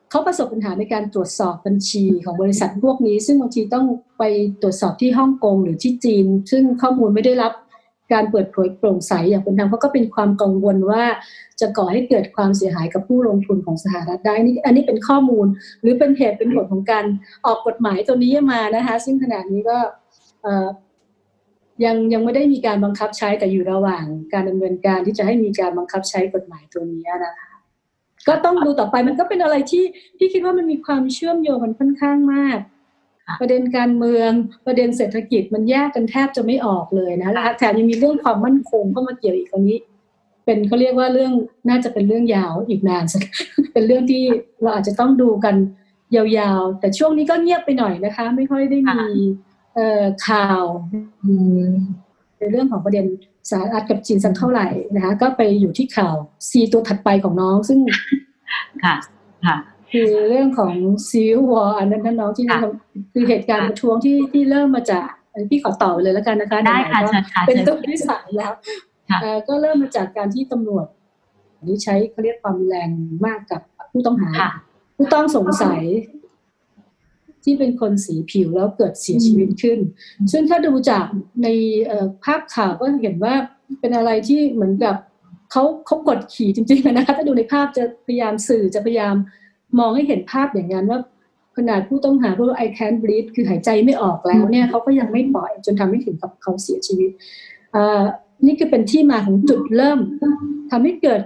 [0.10, 3.86] เขาประสบปัญหาในการตรวจสอบบัญชีของบริษัทพวกนี้ ซึ่งบางทีต้อง
[4.18, 4.24] ไป
[4.62, 7.54] ตรวจสอบที่ฮ่องกงหรือที่จีน ซึ่งข้อมูลไม่ได้รับ
[8.12, 11.04] การเปิดเผยโปร่งใสอย่างเป็นธรรมเพราะก็เป็นความกังวลว่า
[11.60, 15.48] จะก่อให้เกิดความเสียหายกับผู้ลงทุนของสหรัฐได้นี่อันนี้เป็นข้อมูล
[15.82, 17.06] หรือเป็นเหตุเป็นผลของการ
[17.46, 19.78] ออกกฎหมายตัวนี้มานะคะ ซึ่งขณะนี้ก็
[21.86, 27.52] ยังยังไม่ได้มีการบังคับใช้แต่อยู่ระหว่างการดำเนินการที่จะให้มีการบังคับใช้กฎหมายตัวนี้นะคะ
[28.28, 29.84] ก็ต้องดูต่อไปมันก็เป็นอะไรที่
[30.18, 32.60] พี่คิดว่ามันมีความเชื่อมโยงมันค่อนข้างมาก
[33.40, 34.32] ประเด็นการเมือง
[34.66, 39.80] ประเด็นเศรษฐกิจมันแยกกันแทบจะไม่ออกเลยนะแถมยังมีเรื่องความมั่นคงเข้ามาเกี่ยวอีกตรงนี้
[40.46, 41.34] เป็นเขาเรียกว่าเรื่อง
[41.70, 43.04] น่าจะเป็นเรื่องยาวอีกนาน
[43.74, 44.24] เป็นเรื่องที่
[44.62, 45.56] เราอาจจะต้องดูกัน
[46.16, 49.02] ยาวๆ แต่ช่วงนี้ก็เงียบไปหน่อยนะคะ ไม่ค่อยได้มี
[50.28, 50.64] ข่าว
[52.38, 53.06] ในเรื่องของประเด็น
[53.50, 56.16] สหรัฐกับจีนสักเท่าไหร่นะคะ ก็ไปอยู่ที่ข่าว
[56.50, 57.80] ซีตัวถัดไปของน้องซึ่ง
[58.84, 58.96] ค่ะ
[59.46, 59.58] ค่ะ
[59.94, 60.74] คือเรื่องของ
[61.10, 62.46] ซีวออันนั้นน้องที่
[63.14, 65.08] คือเหตุการณ์ประท้วงที่ที่เริ่มมาจาก
[65.50, 67.00] พี่ขอต่อเลยแล้วกันนะคะได้ค่ะ
[67.48, 68.54] เป็นตัวที่สามแล้ว
[69.48, 70.86] ก็เริ่มมาจากการที่ตำรวจ
[71.68, 72.90] นี่ใช้เขาเรียกความแรง
[73.26, 74.32] มากกับผู้ต้องหา
[74.98, 75.82] ผู้ต้องสงสัย
[77.44, 79.80] ที่เป็นคนสีผิวแล้วเกิดเสียชีวิตขึ้น
[80.32, 81.06] ซึ่งถ้าดูจาก
[81.44, 81.48] ใน
[82.24, 83.34] ภาพข่าวก็เห็นว่า
[83.80, 84.96] เป็นอะไรที่เหมือนกับ
[85.52, 89.16] เขาเขากดขี่จริงๆนะคะถ้าดูในภาพจะพยายามสื่อจะพยายาม
[89.80, 91.00] มองให้เห็นภาพอย่างนั้นว่า
[91.58, 97.12] ขนาดผู้ต้องหาพูดว่า I can't breathe คือหายใจไม่ออกแล้วเนี่ยเขาก็ยังไม่ปล่อยจนทำให้ถึงกับเขาเสียชีวิต
[98.46, 100.00] นี่คือเป็นที่มาของจุดเริ่ม
[100.72, 101.22] ทำให้เกิด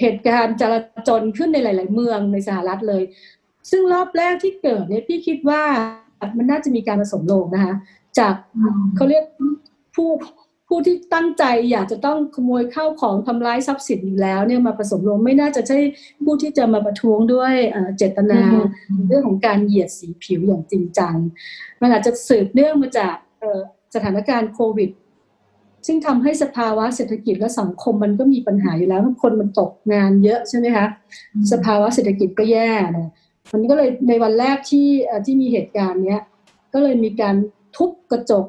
[0.00, 3.02] เหตุการณ์จราจรขึ้นในหลาย ๆ เมืองในสหรัฐเลย
[3.70, 5.62] ซึ่งรอบแรกที่เกิดเนี่ยพี่คิดว่า
[6.36, 7.74] มันน่าจะมีการผสมโลงนะคะ
[8.18, 8.34] จาก
[8.96, 9.24] เขาเรียก
[9.94, 10.08] ผู้
[10.68, 15.78] ผู้ที่ตั้งใจอยากจะต้องขโมยข้าวของทำร้ายทรัพย์สินอยู่แล้วเนี่ยมาผสมลงไม่น่าจะใช่
[16.24, 17.54] ผู้ที่จะมาประท้วงด้วย
[17.96, 18.40] เจตนา
[19.08, 21.14] เรื่องของการเหยียดสีผิวอย่างจริงจัง
[21.80, 23.16] มันอาจจะสืบเนื่องมาจาก
[23.94, 24.90] สถานการณ์โควิด
[25.86, 30.86] ซึ่งทำให้สภาวะเศรษฐกิจและสังคมมันก็มีปัญหาอยู่แล้วคนมันตกงานเยอะใช่ไหมคะ
[31.52, 33.10] สภาวะเศรษฐกิจก็แย่นะ
[33.52, 34.88] มันก็เลยในวันแรกที่
[35.26, 36.22] ที่มีเหตุการณ์เนี้ย
[36.74, 37.34] ก็เลยมีการ
[37.76, 38.46] ทุบกระจก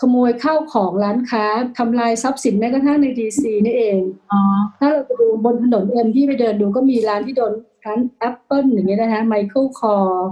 [0.00, 1.44] ขโมยข้าวของร้านค้า
[1.78, 4.32] ทำลายทรัพย์สินแม้กระทั่งในดีซีนี่เองอ
[4.78, 7.52] ถ้าเราไปดูบนถนนเอ็มที่ไปเดินดูก็มีร้านที่โดน
[7.84, 10.28] ร้านแอปเปิลอย่างเงี้ยนะคะ Michael Kors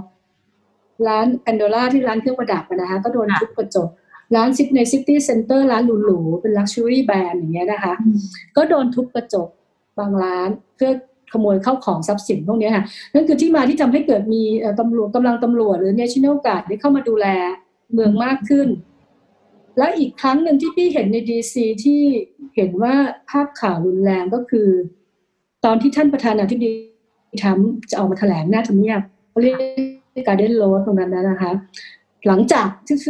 [1.07, 3.89] ร้าน Pandora ที่ร้านเครื่องประดับนะคะก็โดนทุบกระจก
[4.35, 7.93] ร้านซิใน city center ร้านหรูๆเป็น luxury brand อย่างเงี้ยนะคะ
[8.57, 9.47] ก็โดนทุบกระจก
[9.99, 10.91] บางร้านเพื่อ
[11.33, 14.43] ขโมยข้าวของทรัพย์สินพวกนี้ค่ะนั่นคือที่มาที่ทำให้เกิดมี
[14.79, 17.27] ตำรวจกำลังตำรวจหรือ National Guard ได้เข้ามาดูแล
[17.93, 18.67] เมืองมากขึ้น
[19.77, 22.01] แล้วอีกครั้งหนึ่งที่พี่เห็นในดีซีที่
[22.55, 22.95] เห็นว่า
[23.29, 24.69] ภาพข่าวรุนแรงก็คือ
[25.65, 26.71] ตอนที่ท่านประธานาธิบดี
[27.43, 29.57] ทำจะออกมาแถลงหน้าทำเนียบเขาเรียก
[30.27, 31.51] การเดนโรสตรงนั้นนะคะ
[32.27, 32.67] หลังจาก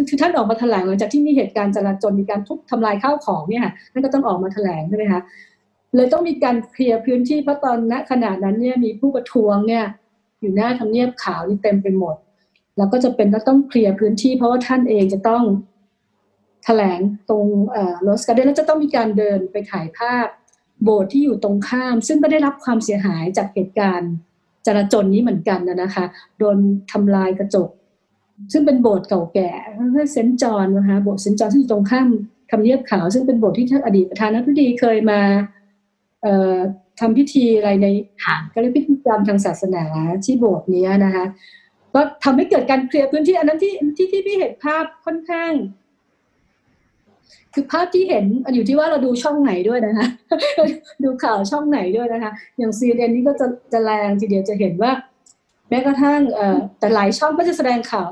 [0.07, 5.21] ที่ท่านออกมาแถลงหลังจากที่มีเหตุการณ์จราจรมีการทุบทำลายข้าวของเนี่ยท่านก็ต้องออกมาแถลงใช่ไหมคะ
[5.95, 9.85] เลยต้องมีการเคลียร์พื้นที่เพราะตอนณขณะนั้นเนี่ยมีผู้ประท้วงเนี่ย
[10.39, 12.15] อยู่หน้าทำเนียบขาวนี่เต็มไปหมด
[12.77, 15.43] แล้วก็จะเป็นต้องเคลียร์พื้นที่ เพราะว่าท่านเองจะต้อง
[16.69, 17.45] ถลงตรง
[18.03, 20.27] โรสการ์เดนแล้วจะต้องมีการเดินไปถ่ายภาพ
[20.83, 24.11] โบสถ์ที่อยู่ตรงข้าม ซึ่งก็ได้รับความเสียหายจากเหตุการณ์
[24.67, 26.05] จราจรนี้เหมือนกันนะคะ
[26.39, 26.57] โดน
[26.91, 27.69] ทำลายกระจก
[28.51, 29.51] ซึ่งเป็นโบสถ์เก่าแก่
[30.11, 32.07] เซนจอนนะคะโบสถ์เซนจอนที่อยู่ตรงข้าม
[32.51, 35.21] ทำเนียบขาว ซึ่งเป็นโบสถ์ที่ท่านอดีตประธานาธิบดีเคยมา
[36.99, 37.87] ทำพิธีอะไรใน
[38.53, 39.83] ก็เรียกพิธีกรรมทางศาสนา
[40.25, 41.25] ที่โบสถ์นี้นะคะ
[41.93, 45.51] ก็ทำให้เกิดการเคลียร์พื้นที่อันนั้นที่ที่ที่พี่เห็นภาพค่อนข้าง
[47.53, 50.07] คือภาพที่เห็นอันอยู่ที่ว่าเราดูช่องไหนด้วยนะคะ
[51.03, 54.91] ดูข่าวช่องไหนด้วยนะคะ อย่าง CNN นี่ก็จะจะแรงทีเดียวจะเห็นว่า
[55.69, 58.09] แม้กระทั่งเอ่อแต่หลายช่องก็จะแสดงข่าว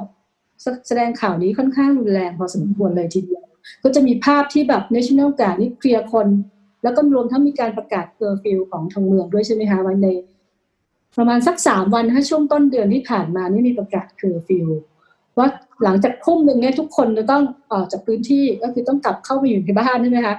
[0.87, 3.43] แสดงข่าวนี้ค่อนข้างรุนแรงพอสมควรเลยทีเดียว
[3.83, 6.27] ก็จะมีภาพที่แบบ national guard นี่เคลียร์คน
[6.83, 10.07] แล้วก็รวมทั้งมีการประกาศเคอร์ฟิวของทางเมืองด้วยใช่ไหมคะวันใน
[11.17, 14.67] ประมาณสักสามวันถ้าช่วงต้นเดือนที่ผ่านมานี่มีประกาศเคอร์ฟิว
[15.37, 15.47] ว่า
[15.83, 20.35] หลังจากทุ่มหนึ่งเนี่ยทุกคนจะต้องออกจากพื้นที่ก็คือต้องกลับเข้าไปอยู่ในบ้านใช่ไหมคะ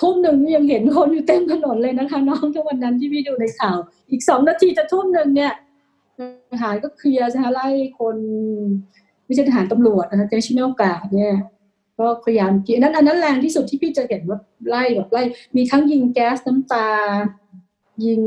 [0.00, 3.78] ทุ่มหนึ่งยังเห็นคนอยู่เต็มถนนเลยนะคะ น้องทุกวันนั้นที่พี่ดูในข่าว
[4.10, 5.52] อีกสองนาทีจะทุ่มหนึ่งเนี่ย
[6.50, 8.16] ทหารก็เคลียร์นะคะไล่คน
[9.24, 11.34] ไม่ใช่ทหารตำรวจนะคะเจชิเนลกาเนี่ย
[11.98, 15.22] ก็พยายามกินนั้นอันนั้นแรงที่สุดที่พี่จะเห็นว่าไล่แบบไล่
[15.56, 16.88] มีทั้งยิงแก๊สน้ำตา
[18.06, 18.22] ยิง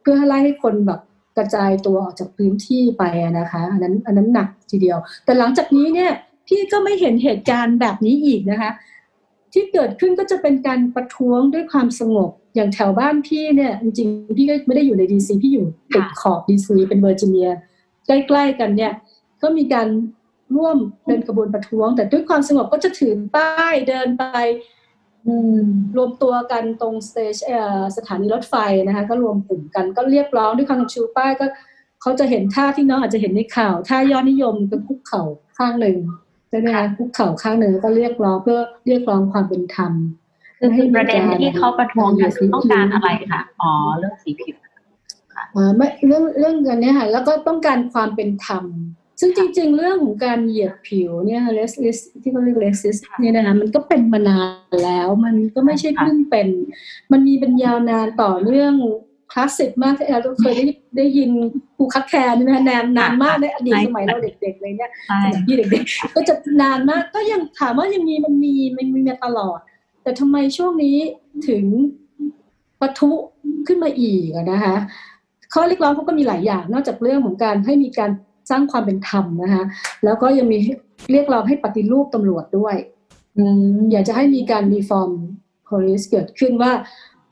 [0.00, 1.00] เพื่อไล่ให้คนแบบ
[1.36, 3.02] กระจายตัวออกจากพื้นที่ไป
[3.38, 6.12] นะคะอันนั้นอันนั้นหนักทีเดียว แต่หลังจากนี้เนี่ย
[6.48, 8.70] พี่ก็ไม่เห็นเหตุการณ์แบบนี้อีกนะคะ
[9.52, 17.48] ที่เกิดขึ้นก็จะเป็นการประท้วงด้วยความสงบอย่างแถวบ้านพี่เนี่ยจริงๆพี่ก็ไม่ได้อยู่ในดีซีพี่อยู่ติดขอบดีซีเป็นเวอร์จิเนีย
[18.06, 18.92] ใกล้ๆกันเนี่ย
[19.42, 19.88] ก็มีการ
[20.56, 24.24] ร่วมเดินกระบวนประท้วง แต่ด้วยความสงบก็จะถือป้ายเดินไป
[25.96, 27.36] รวมตัวกันตรงสเตช
[27.96, 28.54] สถานีรถไฟ
[28.86, 31.46] นะคะก็รวมกลุ่มกันก็เรียกร้องด้วยความชูป้ายก็
[32.00, 35.22] เขาจะเห็นท่าที่น้องอาจจะเห็นในข่าวท่ายอดนิยมก็คุกเข่า
[35.58, 35.98] ข้างหนึ่ง
[36.48, 39.92] ใช่ไหมคะคุกเข่าข้างหนึ่งก็เรียกร้องเพื่อเรียกร้องความเป็นธรรม
[40.76, 44.56] คือประเด็นที่เขาประท้วงกันคือต้องการอะไรคะอ๋อเรื่องสีผิว
[45.54, 48.64] อ่าไม่เรื่องเรื่องกันเนี้ยค่ะแล้วก็ต้องการความเป็นธรรม
[49.20, 54.40] ซึ่งจริงๆ เรื่องของการเหยียดผิวเนี่ยเลสลิสที่เขาเรียกเลสลิสเนี่ยนะคะมันก็เป็นมานา
[54.72, 56.48] นแล้วมันก็ไม่ใช่เพิ่งเป็น
[57.12, 58.74] มันมีเป็นยาวนานต่อเรื่อง
[59.32, 60.64] คลาสสิกมากที่เราเคยได้
[60.96, 61.30] ได้ยิน
[61.76, 69.58] ภูคัดแคร์นี่นะนานนานมากในอดีตสมัยเราเด็กๆเลยเนี่ยสมัยพี่เด็กๆก็จะนานมากก็ยังถามว่ายังมีมันมีมันมีมาตลอด
[70.02, 70.96] แต่ทำไมช่วงนี้
[71.48, 71.64] ถึง
[72.80, 73.10] ปะทุ
[73.66, 74.76] ขึ้นมาอีกนะคะ
[75.52, 78.10] ข้อเรียกร้องเขาก็มีหลายอย่าง นอกจากเรื่องของการให้มีการ
[78.50, 79.64] สร้างความเป็นธรรมนะคะ
[80.04, 80.58] แล้วก็ยังมี
[81.12, 82.76] เรียกร้องให้ปฏิรูปตำรวจด้วย
[83.92, 85.10] อยากจะให้มีการรีฟอร์ม
[85.68, 86.72] police เกิดขึ้นว่า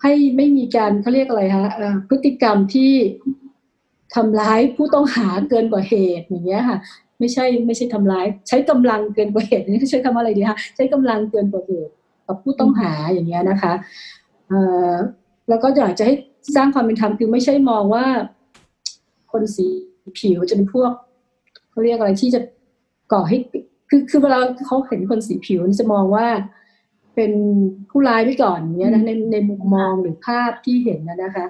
[0.02, 1.66] ให้ไม่มีการเขาเรียกอะไรคะ
[2.08, 2.92] พฤติกรรมที่
[4.14, 6.78] ทำร้ายผู้ต้องหาเกินกว่าเหตุอย่างเงี้ยค่ะ
[7.18, 11.92] ไม่ใช่ไม่ใช่ทำร้าย ใช้กำลังเกินกว่าเหตุนี่ใช้คำอะไรดีคะใช้กำลังเกินกว่าเหตุ
[12.26, 13.72] กับผู้ต้องหาอย่างเงี้ยนะคะ
[15.48, 16.14] แล้วก็อยากจะให้
[16.56, 18.04] สร้างความเป็นธรรมคือไม่ใช่มองว่า
[19.32, 19.66] คนสี
[20.18, 20.92] ผิวจะเป็นพวก
[21.70, 22.40] เขาเรียกอะไรที่จะ
[23.12, 23.36] ก่อให้
[23.88, 26.26] คือคือเวลาเขาเห็นคนสีผิวจะมองว่า
[27.14, 27.32] เป็น
[27.90, 31.46] ผู้ร้ายไปก่อนเนี้ยนะในในมุมมองหรือภาพที่เห็นนะนะคะ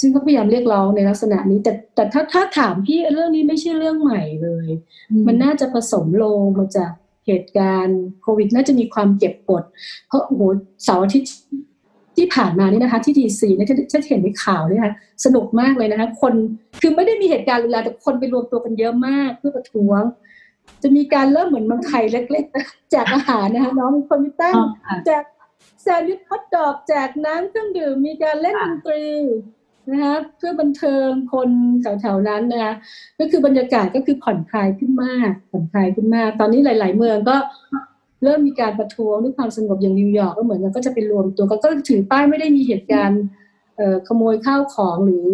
[0.00, 4.68] ซึ่งเขาพยายามเรียกร้องในลักษณะนี้ แต่แต่ถ้าถ้าถามพี่เรื่องนี้ไม่ใช่เรื่องใหม่เลย
[5.26, 6.92] มันน่าจะผสมลงมาจาก
[7.26, 9.64] เหตุการณ์โควิด น่าจะมีความเก็บกด
[10.06, 10.42] เพราะโอ้โห
[10.84, 11.32] เสาร์อาทิตย์
[12.16, 14.92] ที่ผ่านมานี่นะคะ ที่ดีซีเนี่ยถ้าเห็นในข่าวเนี่ยค่ะ
[15.24, 16.34] สนุกมากเลยนะคะคน
[16.80, 20.02] คือไม่ได้มีเหตุการณ์รุนแรงแต่คนไปรวมตัวกันเยอะมากเพื่อประท้วง
[20.82, 24.54] จะมีการเริ่มเหมือนมังไข่เล็กๆแจกอาหารนะคะน้องมีคนมีตั้ง
[25.06, 25.24] แจก
[25.82, 29.04] แซนด์วิชฮอทดอกแจกน้ำเครื่องดื่มมีการเล่นดนตรี
[29.90, 31.50] นะคะเพื่อบันเทิงคน
[31.82, 32.74] แถวๆนั้นนะคะ
[33.18, 37.36] ก็คือบรรยากาศก็คือผ่อนคลายขึ้นมากผ่อนคลายขึ้นมาก ตอนนี้หลาย ๆ เมืองก็
[38.22, 43.22] เริ่มมีการประท้วงด้วยความสงบอย่างนิวยอร์กก็เหมือนกันก็จะไปรวมตัวกันก็ถือป้ายไม่ได้มีเหตุการณ์
[44.08, 45.26] ขโมยข้าวของหรือ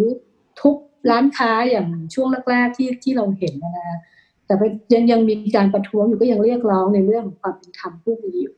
[0.61, 0.77] ทุบ
[1.11, 3.97] ร้านค้าอย่างช่วงแรกๆที่ที่เราเห็นนะคะ
[4.47, 4.55] แต่
[4.93, 8.55] ยังยังมีการประท้วงอยู่ก็ยังเรียกร้องในเรื่องของความเป็นธรรมพวกนี้อยู่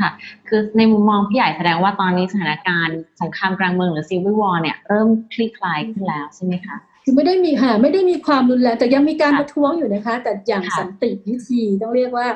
[0.00, 0.10] ค่ะ
[0.48, 12.26] คือในมุมมองพี่ใหญ่แสดงว่าตอนนี้สถานการณ์สงครามกลางเมืองหรือซีวิววอร์เนี่ยเริ่มคลี่คลายขึ้นแล้วใช่ไหมคะ คือไม่ได้มีค่ะไม่ได้มีความรุนแรงแต่ยังมีการประท้วงอยู่นะคะ แต่อย่างสันติวิธีต้องเรียกว่า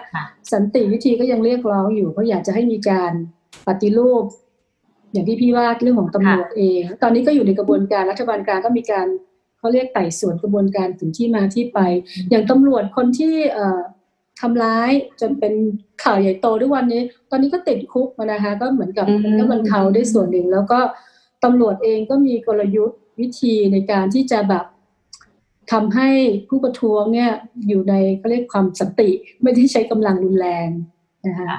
[0.52, 3.12] สันติวิธีก็ยังเรียกร้องอยู่เพราะอยากจะให้มีการ
[3.68, 4.24] ปฏิรูป
[5.12, 9.06] อย่างที่พี่ว่าเรื่องของตำรวจเอง ตอนนี้ก็อยู่ในกระบวนการรัฐบาลกลางก็มีการ
[9.58, 11.78] เขาเรียกไต่สวนกระบวนการถึงที่มาที่ไป
[12.30, 13.34] อย่างตำรวจคนที่
[14.40, 15.52] ทำร้ายจนเป็น
[16.02, 19.06] ข่าวใหญ่โตทุกวันนี้ ตอนนี้ก็ติดคุกมานะคะ ก็เหมือนกับ
[19.38, 20.78] ก็บรรเทาได้ส่วนหนึ่ง แล้วก็
[21.44, 24.64] ตำรวจเองก็มีกลยุทธ์ วิธีในการที่จะแบบ
[25.72, 26.08] ทำให้
[26.48, 27.30] ผู้ประท้วงเนี่ย
[27.68, 29.10] อยู่ในเขาเรียกความสติ
[29.42, 30.68] ไม่ได้ใช้กำลังรุนแรง
[31.26, 31.58] นะคะ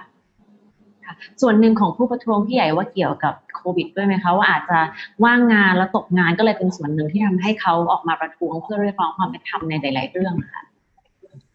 [1.42, 4.80] ส่วนหนึ่งของผู้ประท้วงพี่ใหญ่ว่าเกี่ยวกับโควิดด้วยไหมคะว่าอาจจะ
[5.24, 10.64] ว่างงานแล้วตกงานก็เลยเป็นส่วนหนึ่งที่ทำให้เขาออกมาประท้วงเพื่อเรียกร้องความเป็นธรรมในหลาย ๆ เรื่องค่ะ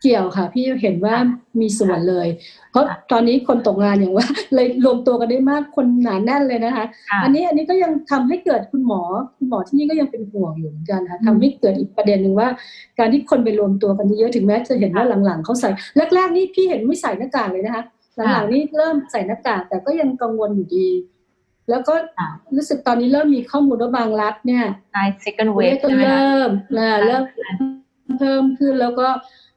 [0.03, 1.15] เกี่ยวค่ะ พี่เห็นว่า
[1.61, 2.29] มีส่วนเลย
[2.71, 6.85] เพราะตอนนี้คนตกงานอย่างว่า เลยรวมตัวกันได้มากคนหนาแน่นเลยนะคะ
[7.25, 9.03] อันนี้อันนี้ก็ยังทำให้เกิดคุณหมอ
[9.39, 12.49] คุณหมอที่นี่ก็ยังเป็นห่วงอยู่เหมือนกันค่ะทำให้เกิดอีกประเด็นหนึ่งว่า
[12.99, 15.71] การที่คนไปรวมตัวกันเยอะถึงแม้จะเห็นว่าหลังๆเขาใส่
[16.15, 17.85] แรกๆนี่พี่เห็นไม่ใส่หน้ากากเลยนะคะ
[18.33, 20.89] หลังๆนี่เริ่มใส่หน้ากากแต่ก็ยังกังวลอยู่ดี
[21.71, 21.95] แล้วก็
[22.57, 27.23] รู้สึกตอนนี้เริ่มมีข้อมูลว่าบางรัฐเนี่ยใช่ second wave ก็เริ่มนะเริ่ม
[28.19, 29.09] เพิ่มขึ้นแล้วก็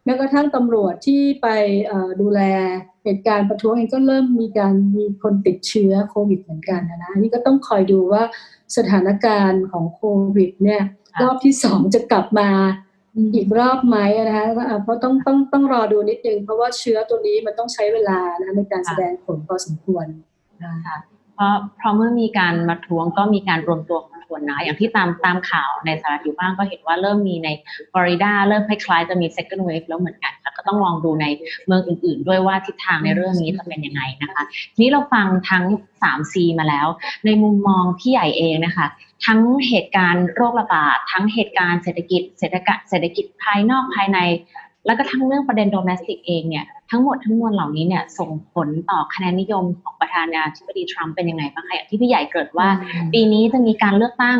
[0.05, 1.47] แม้กระทั่งตำรวจที่ไป
[2.21, 2.41] ดูแล
[3.03, 8.23] เหตุการณ์ประท้วงเองก็เริ่มมีการมีคนติดเชื้อโควิดเหมือนกันนะนี่ก็ต้องคอยดูว่า
[8.77, 10.01] สถานการณ์ของโค
[10.35, 10.81] วิด เนี่ย
[11.21, 12.49] รอบที่สองจะกลับมา
[13.35, 14.45] อีกรอบไหมนะคะ
[14.83, 20.05] เพราะต้องต้องต้องรอดูนิดนึงเพราะว่าเชื้อตัวนี้มันต้องใช้เวลานะในการแสดงผลพอสมควร
[20.65, 20.97] นะคะ
[21.35, 27.49] เพราะเพราะเมื่อมีการมาทวงก็มีการรวมตัวของ คนนะ อย่างที่ตามตามข่าวในสหรัฐอยู่บ้างก็เห็นว่าเริ่มมีใน
[27.91, 31.25] ฟลอริดาเริ่มคล้ายๆจะมี second wave แล้วเหมือนกันค่ะก็ต้องลองดูใน
[31.65, 34.43] เมืองอื่นๆ ด้วยว่าทิศทางในเรื่องนี้จะเป็นยังไงนะคะ
[34.81, 35.63] นี้เราฟังทั้ง
[36.01, 36.87] 3C มาแล้ว
[37.25, 38.87] ในมุมมองพี่ใหญ่เองนะคะ
[39.25, 44.19] ทั้งเหตุการณ์โรคระบาดทั้งเหตุการณ์เศรษฐกิจเศรษฐกิจเศรษฐกิจภายนอกภายใน
[44.85, 52.67] แล้วก็ทั้งเรื่องประเด็นโดเมสติกเองเนี่ยทั้งหมดทั้งมวลเหล่านี้เนี่ยส่งผลต่อคะแนนนิยมของประธานาธิบดีทรัมป์เป็นยังไงบ้างคะอย่างที่พี่ใหญ่เกิดว่า
[53.13, 54.39] ปีนี้จะมีการเลือกตั้ง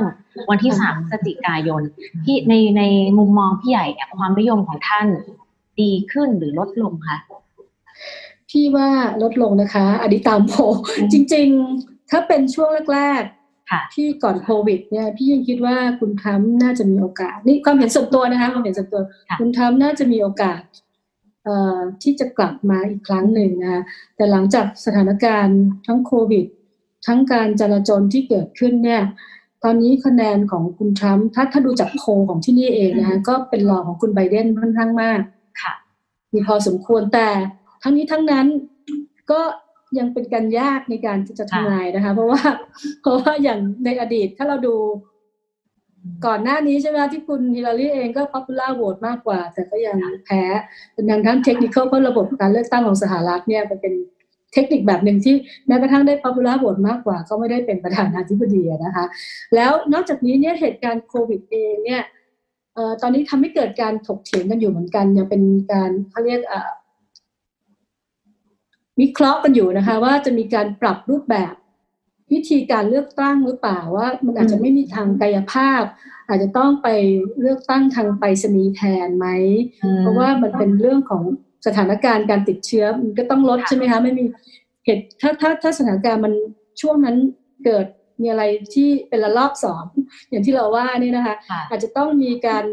[0.49, 1.81] วันที่สามพฤศจิกายน
[2.25, 2.83] ที่ในใน
[3.17, 5.07] มุมมองพี่ใหญ่เนี่ยความนิยมของท่าน
[5.81, 7.17] ดีขึ้นหรือลดลงคะ
[8.49, 8.89] พี่ว่า
[9.21, 10.61] ลดลงนะคะ อันนี้ตามโพล
[11.11, 11.47] จริง
[11.79, 13.44] ๆ ถ้าเป็นช่วงแรกค่ะๆ
[13.93, 20.61] ที่ก่อนโควิดเนี่ยพี่ยังคิดว่าคุณทรัมป์น่าจะมีโอกาส นี่ความเห็นส่วนตัวนะคะความเห็นส่วนตัวค่ะคุณทรัมป์น่าจะมีโอกาส
[21.43, 23.81] เอ่อที่จะกลับมาอีกครั้งหนึ่งนะคะ
[24.15, 26.45] แต่หลังจากสถานการณ์ทั้งโควิด
[27.07, 29.01] ทั้งการจราจรที่เกิดขึ้นเนี่ย
[29.63, 35.19] ตอนนี้คะแนนของคุณทรัมป์ถ้าถ้าดูจากโพลของที่นี่เองนะคะก็เป็นรองของคุณไบเดนค่อนข้างมาก
[35.61, 35.73] ค่ะ
[36.33, 37.27] มีพอสมควรแต่
[37.83, 38.47] ทั้งนี้ทั้งนั้น
[39.31, 39.41] ก็
[39.99, 42.41] ยังเป็นการยากในการจะทำนายนะคะ เพราะว่า
[43.01, 44.75] เพราะว่าอย่างในอดีตถ้าเราดู
[46.25, 50.43] ก่อนหน้านี้ใช่ไหมที่คุณฮิลลารีเองก็ popular vote มากกว่า แต่ก็ยังแพ้
[50.93, 53.93] เป็นทางด้านเทคนิคเพราะระบบการเลือกตั้งของสหรัฐเนี่ยมันเป็น
[54.53, 55.35] เทคนิคแบบหนึ่งที่
[55.67, 59.05] แม้กระทั่งได้ popular vote มากกว่า ก็ไม่ได้เป็นประธานาธิบดีนะคะ
[59.55, 62.03] แล้วนอกจากนี้เนี่ยเหตุการณ์โควิดเองเนี่ย
[63.01, 66.59] ตอนนี้ทำให้เกิดการถกเถียงกันอยู่เหมือนกันยังเป็นการเขาเรียกอ่
[69.01, 71.53] วิเคราะห์กันอยู่นะคะ ว่าจะมีการปรับรูปแบบ
[72.33, 75.83] วิธีการเลือกตั้งหรือเปล่าว่า มันอาจจะไม่มีทางกายภาพ
[76.27, 76.87] อาจจะต้องไป
[77.41, 79.27] เลือกตั้งทางไปรษณีย์แทนไหม
[79.99, 81.23] เพราะว่ามันเป็นเรื่องของ
[81.65, 84.23] สถานการณ์การติดเชื้อมันก็ต้องลดใช่ไหมคะไม่มี
[84.85, 86.33] เหตุถ้าถ้าถ้าสถานการณ์มัน
[86.81, 87.17] ช่วงนั้น
[87.65, 87.85] เกิด
[88.21, 89.83] มีอะไรที่เป็นระลอกสอง
[90.29, 92.65] อย่างที่เราว่านี่นะคะค่ะอาจจะต้องมีการ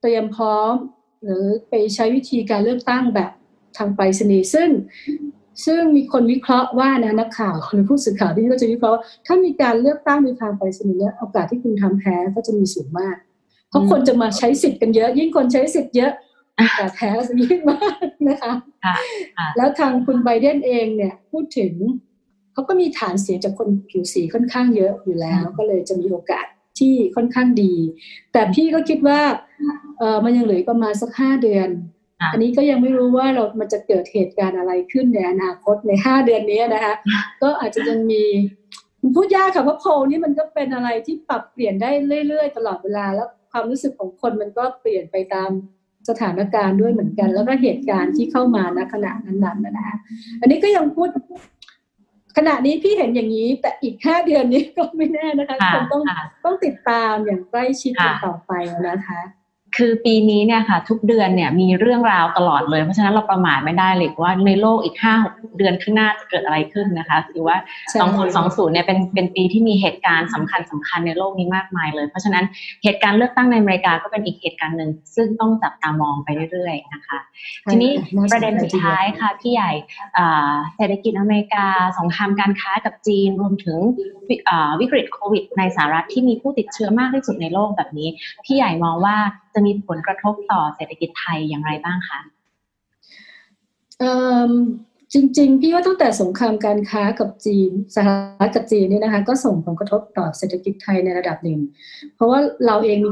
[0.00, 0.74] เตรียมพร้อม
[1.22, 3.30] หรือไปใช้วิธีการเลือกตั้งแบบ
[3.76, 4.68] ทางไปรษณีย์ซึ่ง
[5.66, 13.16] ซึ่งมีคนวิเคราะห์ว่านะนักข่าวหรือผู้สื่อข่าวที่ก็จะวิเคราะห์ว่าถ้ามีการเลือกตั้งโดยทางไปรษณีย์เนี่ยโอกาสที่คุณทำแพ้ก็จะมีสูงมาก
[13.68, 16.12] เพราะคนจะมาใช้สิทธิ์กันเยอะ ยิ่งคนใช้สิทธิ์เยอะ
[16.56, 18.52] โอกาสแพ้จะยิ่งมากนะคะ
[18.84, 18.94] ค่ะ
[19.36, 21.72] ค่ะแล้วทางคุณไบเดนเองเนี่ยพูดถึง
[22.52, 26.46] เขาก็มีฐานเสียงจากคนผิวสีค่อนข้างเยอะอยู่แล้ว ก็เลยจะมีโอกาส
[26.78, 27.74] ที่ค่อนข้างดี
[28.32, 29.20] แต่พี่ก็คิดว่า
[29.98, 31.91] เออมันยังเหลืออกประมาณสักห้าเดือนค่ะ
[32.32, 36.94] อันนี้ก็ยังไม่รู้ว่าเรามันจะเกิดเหตุการณ์อะไรขึ้นในอนาคตในห้าเดือนนี้นะคะ
[37.42, 38.24] ก็อาจจะยังมี
[39.00, 41.90] มันพูดยากค่ะเพราะโพลนี่มันก็เป็นอะไรที่ปรับเปลี่ยนได้
[42.26, 45.50] เรื่อยๆ ตลอดเวลาแล้วความรู้สึกของคนมันก็เปลี่ยนไปตาม
[46.08, 49.96] สถานการณ์ด้วยเหมือนกัน แล้วก็เหตุการณ์ที่เข้ามาณขณะนั้นๆนะนะคะ
[50.40, 51.08] อันนี้ก็ยังพูด
[52.36, 58.52] ขณะนี้พี่เห็นอย่างนี้ แต่อีกห้าเดือนนี้ก็ไม่แน่นะคะค่ะคงต้องค่ะต้องติดตามอย่างใกล้ชิดกันค่ะต่อไป
[58.88, 59.20] นะคะ
[59.76, 67.56] คือปีนี้เนี่ยค่ะ ทุกเดือนเนี่ยมีเรื่องราวตลอดเลย เพราะฉะนั้นเราประมาทไม่ได้เลยว่าในโลกอีกห้าหกเดือนข้างหน้าจะเกิดอะไรขึ้นนะคะคือว่า
[67.88, 72.44] ใช่สองศูนย์สองศูนย์เนี่ยเป็นเป็นปีที่มีเหตุการณ์สำคัญสำคัญในโลกนี้มากมายเลย เพราะฉะนั้น
[72.84, 77.18] เหตุการณ์เลือกตั้งในอเมริกาก็เป็นอีกเหตุการณ์หนึ่งซึ่งต้องจับตามองไปเรื่อยๆนะคะ
[77.70, 77.90] ทีนี้
[78.32, 79.70] ประเด็นสุดท้ายค่ะพี่ใหญ่
[80.18, 81.66] อ่าเศรษฐกิจอเมริกา
[81.98, 83.78] สงครามการค้ากับจีนรวมถึง
[84.28, 88.08] วิอ่าวิกฤตโควิด ในสหรัฐที่มีผู้ติดเชื้อมากที่สุดในโลกแบบนี้
[88.44, 89.16] พี่ใหญ่มองว่า
[89.54, 92.20] จะมีผลกระทบต่อเศรษฐกิจไทยอย่างไรบ้างคะ
[93.98, 94.14] เอิ่
[94.48, 94.52] ม
[95.14, 98.06] จริงๆ พี่ว่าตั้งแต่สงครามการค้ากับจีนสห
[98.40, 101.60] รัฐกับจีนเนี่ยนะคะ ก็ส่งผลกระทบต่อเศรษฐกิจไทยในระดับหนึ่ง
[102.14, 103.10] เพราะว่าเราเองมี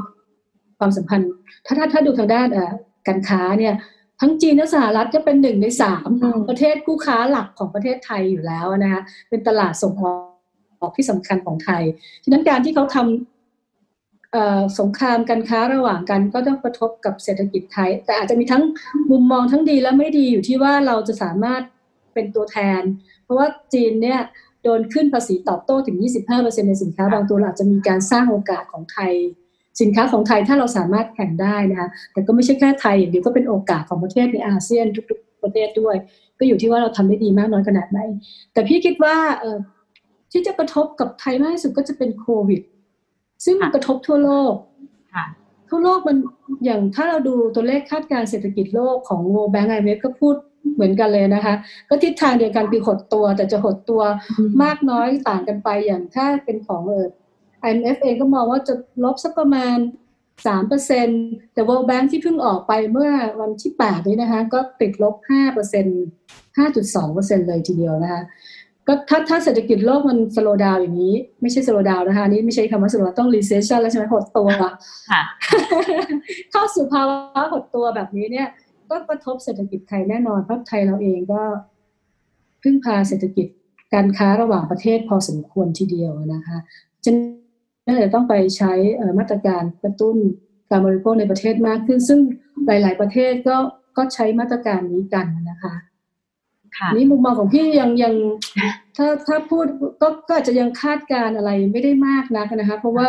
[0.79, 1.29] ความสัมพันธ์
[1.66, 2.72] ถ้าถ้าถ้าดูทางด้านเอ่อ
[3.09, 3.74] การค้าเนี่ย
[4.20, 10.05] ทั้งจีนและสหรัฐก็เป็นหนึ่งในสามอืมประเทศคู่ค้าหลักของประเทศไทยอยู่แล้วนะคะเป็นตลาดส่งอ
[10.87, 11.83] อกที่สำคัญของไทย
[12.24, 13.30] ฉะนั้นการที่เขาทำเอ่อ
[14.79, 18.62] สงครามการค้าระหว่างกันก็ต้องกระทบกับเศรษฐกิจไทย แต่อาจจะมีทั้ง
[19.11, 21.62] มุมมองทั้งดีและไม่ดีอยู่ที่ว่าเราจะสามารถ
[22.14, 22.83] เป็นตัวแทน
[23.25, 24.21] เพราะว่าจีนเนี่ย
[24.62, 25.97] โดนขึ้นภาษีตอบโต้ถึง
[26.33, 29.12] 25%ในสินค้าบางตัวอาจจะมีการสร้างโอกาสของไทย
[29.81, 35.97] สินค้าของไทยถ้าเราสามารถแข่งได้นะคะแต่ก็ไม่ใช่แค่ไทยอย่างเดียวก็เป็นโอกาสของประเทศในอาเซียนทุก ๆ ประเทศด้วย
[36.38, 37.99] ก็อยู่ที่ว่าเราทำได้ดีมากน้อยขนาดไหน
[38.53, 39.16] แต่พี่คิดว่า
[40.33, 42.61] ที่จะกระทบกับไทยมากที่สุดก็จะเป็นโควิด
[43.44, 44.55] ซึ่งมันค่ะกระทบทั่วโลก
[45.14, 45.24] ค่ะ
[45.68, 46.16] ทั่วโลกมัน
[46.64, 50.35] อย่างถ้าเราดูตัวเลขคาดการณ์เศรษฐกิจโลกของ World Bank IMF ก็พูด
[50.74, 51.55] เหมือนกันเลยนะคะ
[51.88, 54.03] ก็ทิศทางเดียวกันคือหดตัว แต่จะหดตัว
[54.62, 57.07] มากน้อยต่างกันไปอย่างถ้าเป็นของเออ
[57.66, 58.74] IMF เองก็มองว่าจะ
[59.05, 59.76] ลบสักประมาณ
[60.44, 65.14] 3%แต่ World Bank ที่เพิ่งออกไปเมื่อวันที่8นี้นะคะ ก็ติดลบ
[65.90, 68.22] 5% 5.2%เลยทีเดียวนะคะ
[68.92, 74.70] ก็ถ้าถ้าเศรษฐกิจโลกมันสโลว์ดาวอย่างนี้ ไม่ใช่สโลว์ดาวนะคะอันนี่ไม่ใช่คำว่าสโลว์ต้อง recession แล้วใช่ไหมหดตัวค่ะ
[76.53, 78.48] เข้าสู่ภาวะหดตัวแบบนี้เนี่ย
[78.90, 81.42] ก็กระทบเศรษฐกิจไทยแน่นอนเพราะไทยเราเองก็
[82.62, 83.46] พึ่งพาเศรษฐกิจ
[83.94, 86.59] การค้าระหว่างประเทศพอสมควรทีเดียวนะคะ
[87.05, 90.16] ฉะนั้นจะต้องไปใช้เอ่อมาตรการกระตุ้น
[90.70, 92.20] การบริโภคในประเทศมากขึ้น ซึ่ง
[92.66, 93.57] หลาย ๆ ประเทศก็
[93.96, 95.74] ก็ก็ใช้มาตรการนี้กันนะคะค่ะ
[96.95, 98.14] นี่มุมมองของพี่ยังยัง
[98.97, 99.66] ถ้าถ้าพูด
[100.01, 103.07] ก็ก็อาจจะยังคาดการณ์อะไรไม่ได้มากนักนะคะ เพราะว่า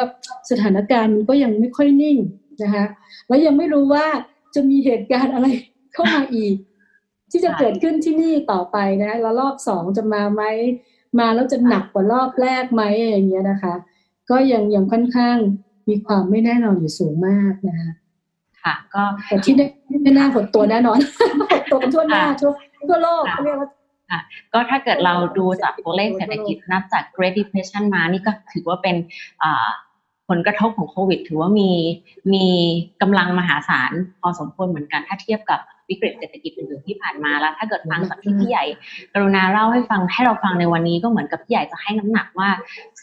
[0.50, 2.18] สถานการณ์มันก็ยังไม่ค่อยนิ่ง
[2.64, 2.86] นะคะ
[3.28, 4.06] แล้วยังไม่รู้ว่า
[4.56, 5.48] จะมีเหตุการณ์อะไร
[5.94, 6.56] เข้ามาอีก
[7.32, 10.44] ที่จะเกิดขึ้นที่นี่ต่อไปนะแล้วรอบสองจะมาไหม
[11.20, 13.74] มาแล้วจะหนักกว่ารอบแรกไหมอย่างเงี้ยนะคะ
[14.30, 15.38] ก็ยังยังค่อนข้าง
[15.90, 17.92] มีความไม่แน่นอนอยู่สูงมากนะคะ
[18.64, 19.68] ค่ะ ก็แต่ที่แน่
[20.04, 21.00] ไม่น่าหดตัวแน่นอน
[21.52, 22.52] หดตัวกันทั่วหน้าทั่ว
[22.90, 23.70] ทั่วโลกค่ะเขาเรียกว่า
[24.54, 28.96] ก็ถ้าเกิดเราดูจากตัวเลขเศรษฐกิจนับจาก Great Depression มานี่ก็ถือว่าเป็น
[29.44, 29.70] อ่า
[30.30, 31.72] ผลกระทบของโควิด ถือว่ามี
[32.34, 32.46] มี
[33.02, 33.92] กำลังมหาศาล
[34.22, 38.66] พอสมควรเหมือนกันถ้าเทียบกับวิกฤตเศรษฐกิจอื่นๆที่ผ่านมาแล้ว ถ้าเกิดฟังจากที่พี่ใหญ่
[39.14, 42.50] กรุณาเล่าให้ฟังให้เราฟังในวันนี้ก็เหมือนกับพี่ใหญ่จะให้น้ำหนักว่า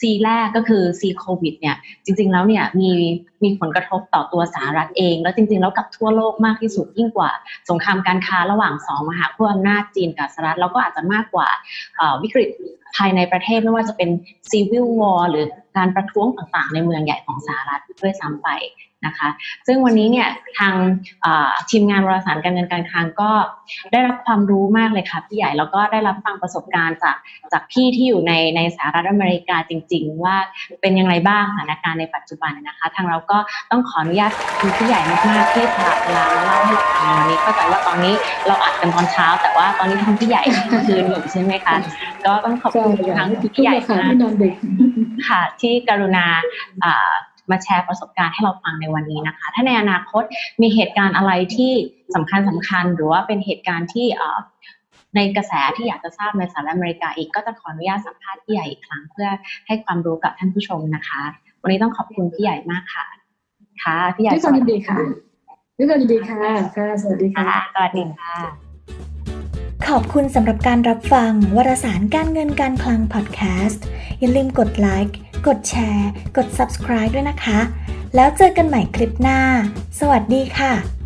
[0.00, 2.90] ซีแรกก็คือซีโควิดเนี่ยจริง ๆ แล้วเนี่ยมี
[3.42, 7.30] มีผลกระทบต่อตัวสหรัฐเอง แล้วจริง ๆ แล้วกับทั่วโลกมากที่สุดยิ่งกว่า
[7.68, 11.48] สงครามการค้าระหว่างสองมหาขั้วอำนาจจีนกับสหรัฐแล้วก็อาจจะมากกว่า
[12.22, 12.48] วิกฤต
[12.96, 14.10] ภายในประเทศไม่ว่าจะเป็น
[14.50, 15.44] civil war หรือ
[15.76, 18.48] การประท้วงต่างๆ ในเมืองใหญ่ของสหรัฐด้วยซ้ำไป
[19.06, 19.28] นะคะ
[19.66, 20.74] ซึ่งวันนี้เนี่ยทาง
[21.22, 23.30] เอ่อทีมงานวารสารการเงินการคลังก็
[23.92, 27.16] ได้รับความรู้มากเลยค่ะพี่ใหญ่แล้วก็ได้รับฟังประสบการณ์จาก
[27.52, 30.37] จากพี่ที่อยู่ในในสหรัฐอเมริกาจริง ๆ ว่า
[30.80, 33.38] เป็นยังไงบ้างสถานการณ์ในปัจจุบันนะคะ ทางเราก็
[33.70, 38.14] ต้องขออนุญาตคุณพี่ใหญ่มากๆที่สละเวลามาเล่าให้เราฟังวันนี้เข้าใจว่าตอนนี้
[38.46, 40.42] เราอัดกันตอนเช้า แต่ว่าตอนนี้ทางพี่ใหญ่
[40.87, 41.74] คืนอยู่ใช่ไหมคะ
[42.26, 44.54] ก็ต้องขอบใช่คุณค่ะทางทุกพี่ใหญ่ค่ะมากที่นอนดึก
[45.28, 46.26] ค่ะที่กรุณา
[46.84, 47.12] อ่า
[47.50, 50.22] มาแชร์ประสบการณ์ให้เราฟังในวันนี้นะคะ ถ้าในอนาคต
[50.62, 51.72] มีเหตุการณ์อะไรที่
[52.14, 54.38] สำคัญสำคัญ หรือว่าเป็นเหตุการณ์ที่เอ่อ
[55.16, 59.28] ในกระแสที่อยากจะทราบในสหรัฐอเมริกาอีกก็จะขออนุญาตสัมภาษณ์พี่ใหญ่อีกครั้งเพื่อ
[59.66, 61.22] ให้ความรู้กับท่านผู้ชมนะคะ
[61.62, 63.06] วันนี้ต้องขอบคุณพี่ใหญ่มากค่ะ
[63.82, 64.98] ค่ะพี่ใหญ่ด้วยความยินดีค่ะ
[65.76, 66.40] ด้วยความยินดีค่ะ
[66.76, 69.38] ค่ะสวัสดีค่ะค่ะสวัสดีค่ะ
[69.86, 73.84] ขอบคุณสำหรับการรับฟังวารสารการเงินการคลังพอดแคสต์
[74.18, 77.60] อย่าลืมกดไลค์ กดแชร์ กด subscribe ด้วยนะคะ
[78.14, 79.40] แล้วเจอกันใหม่คลิปหน้า
[80.00, 80.97] สวัสดีค่ะ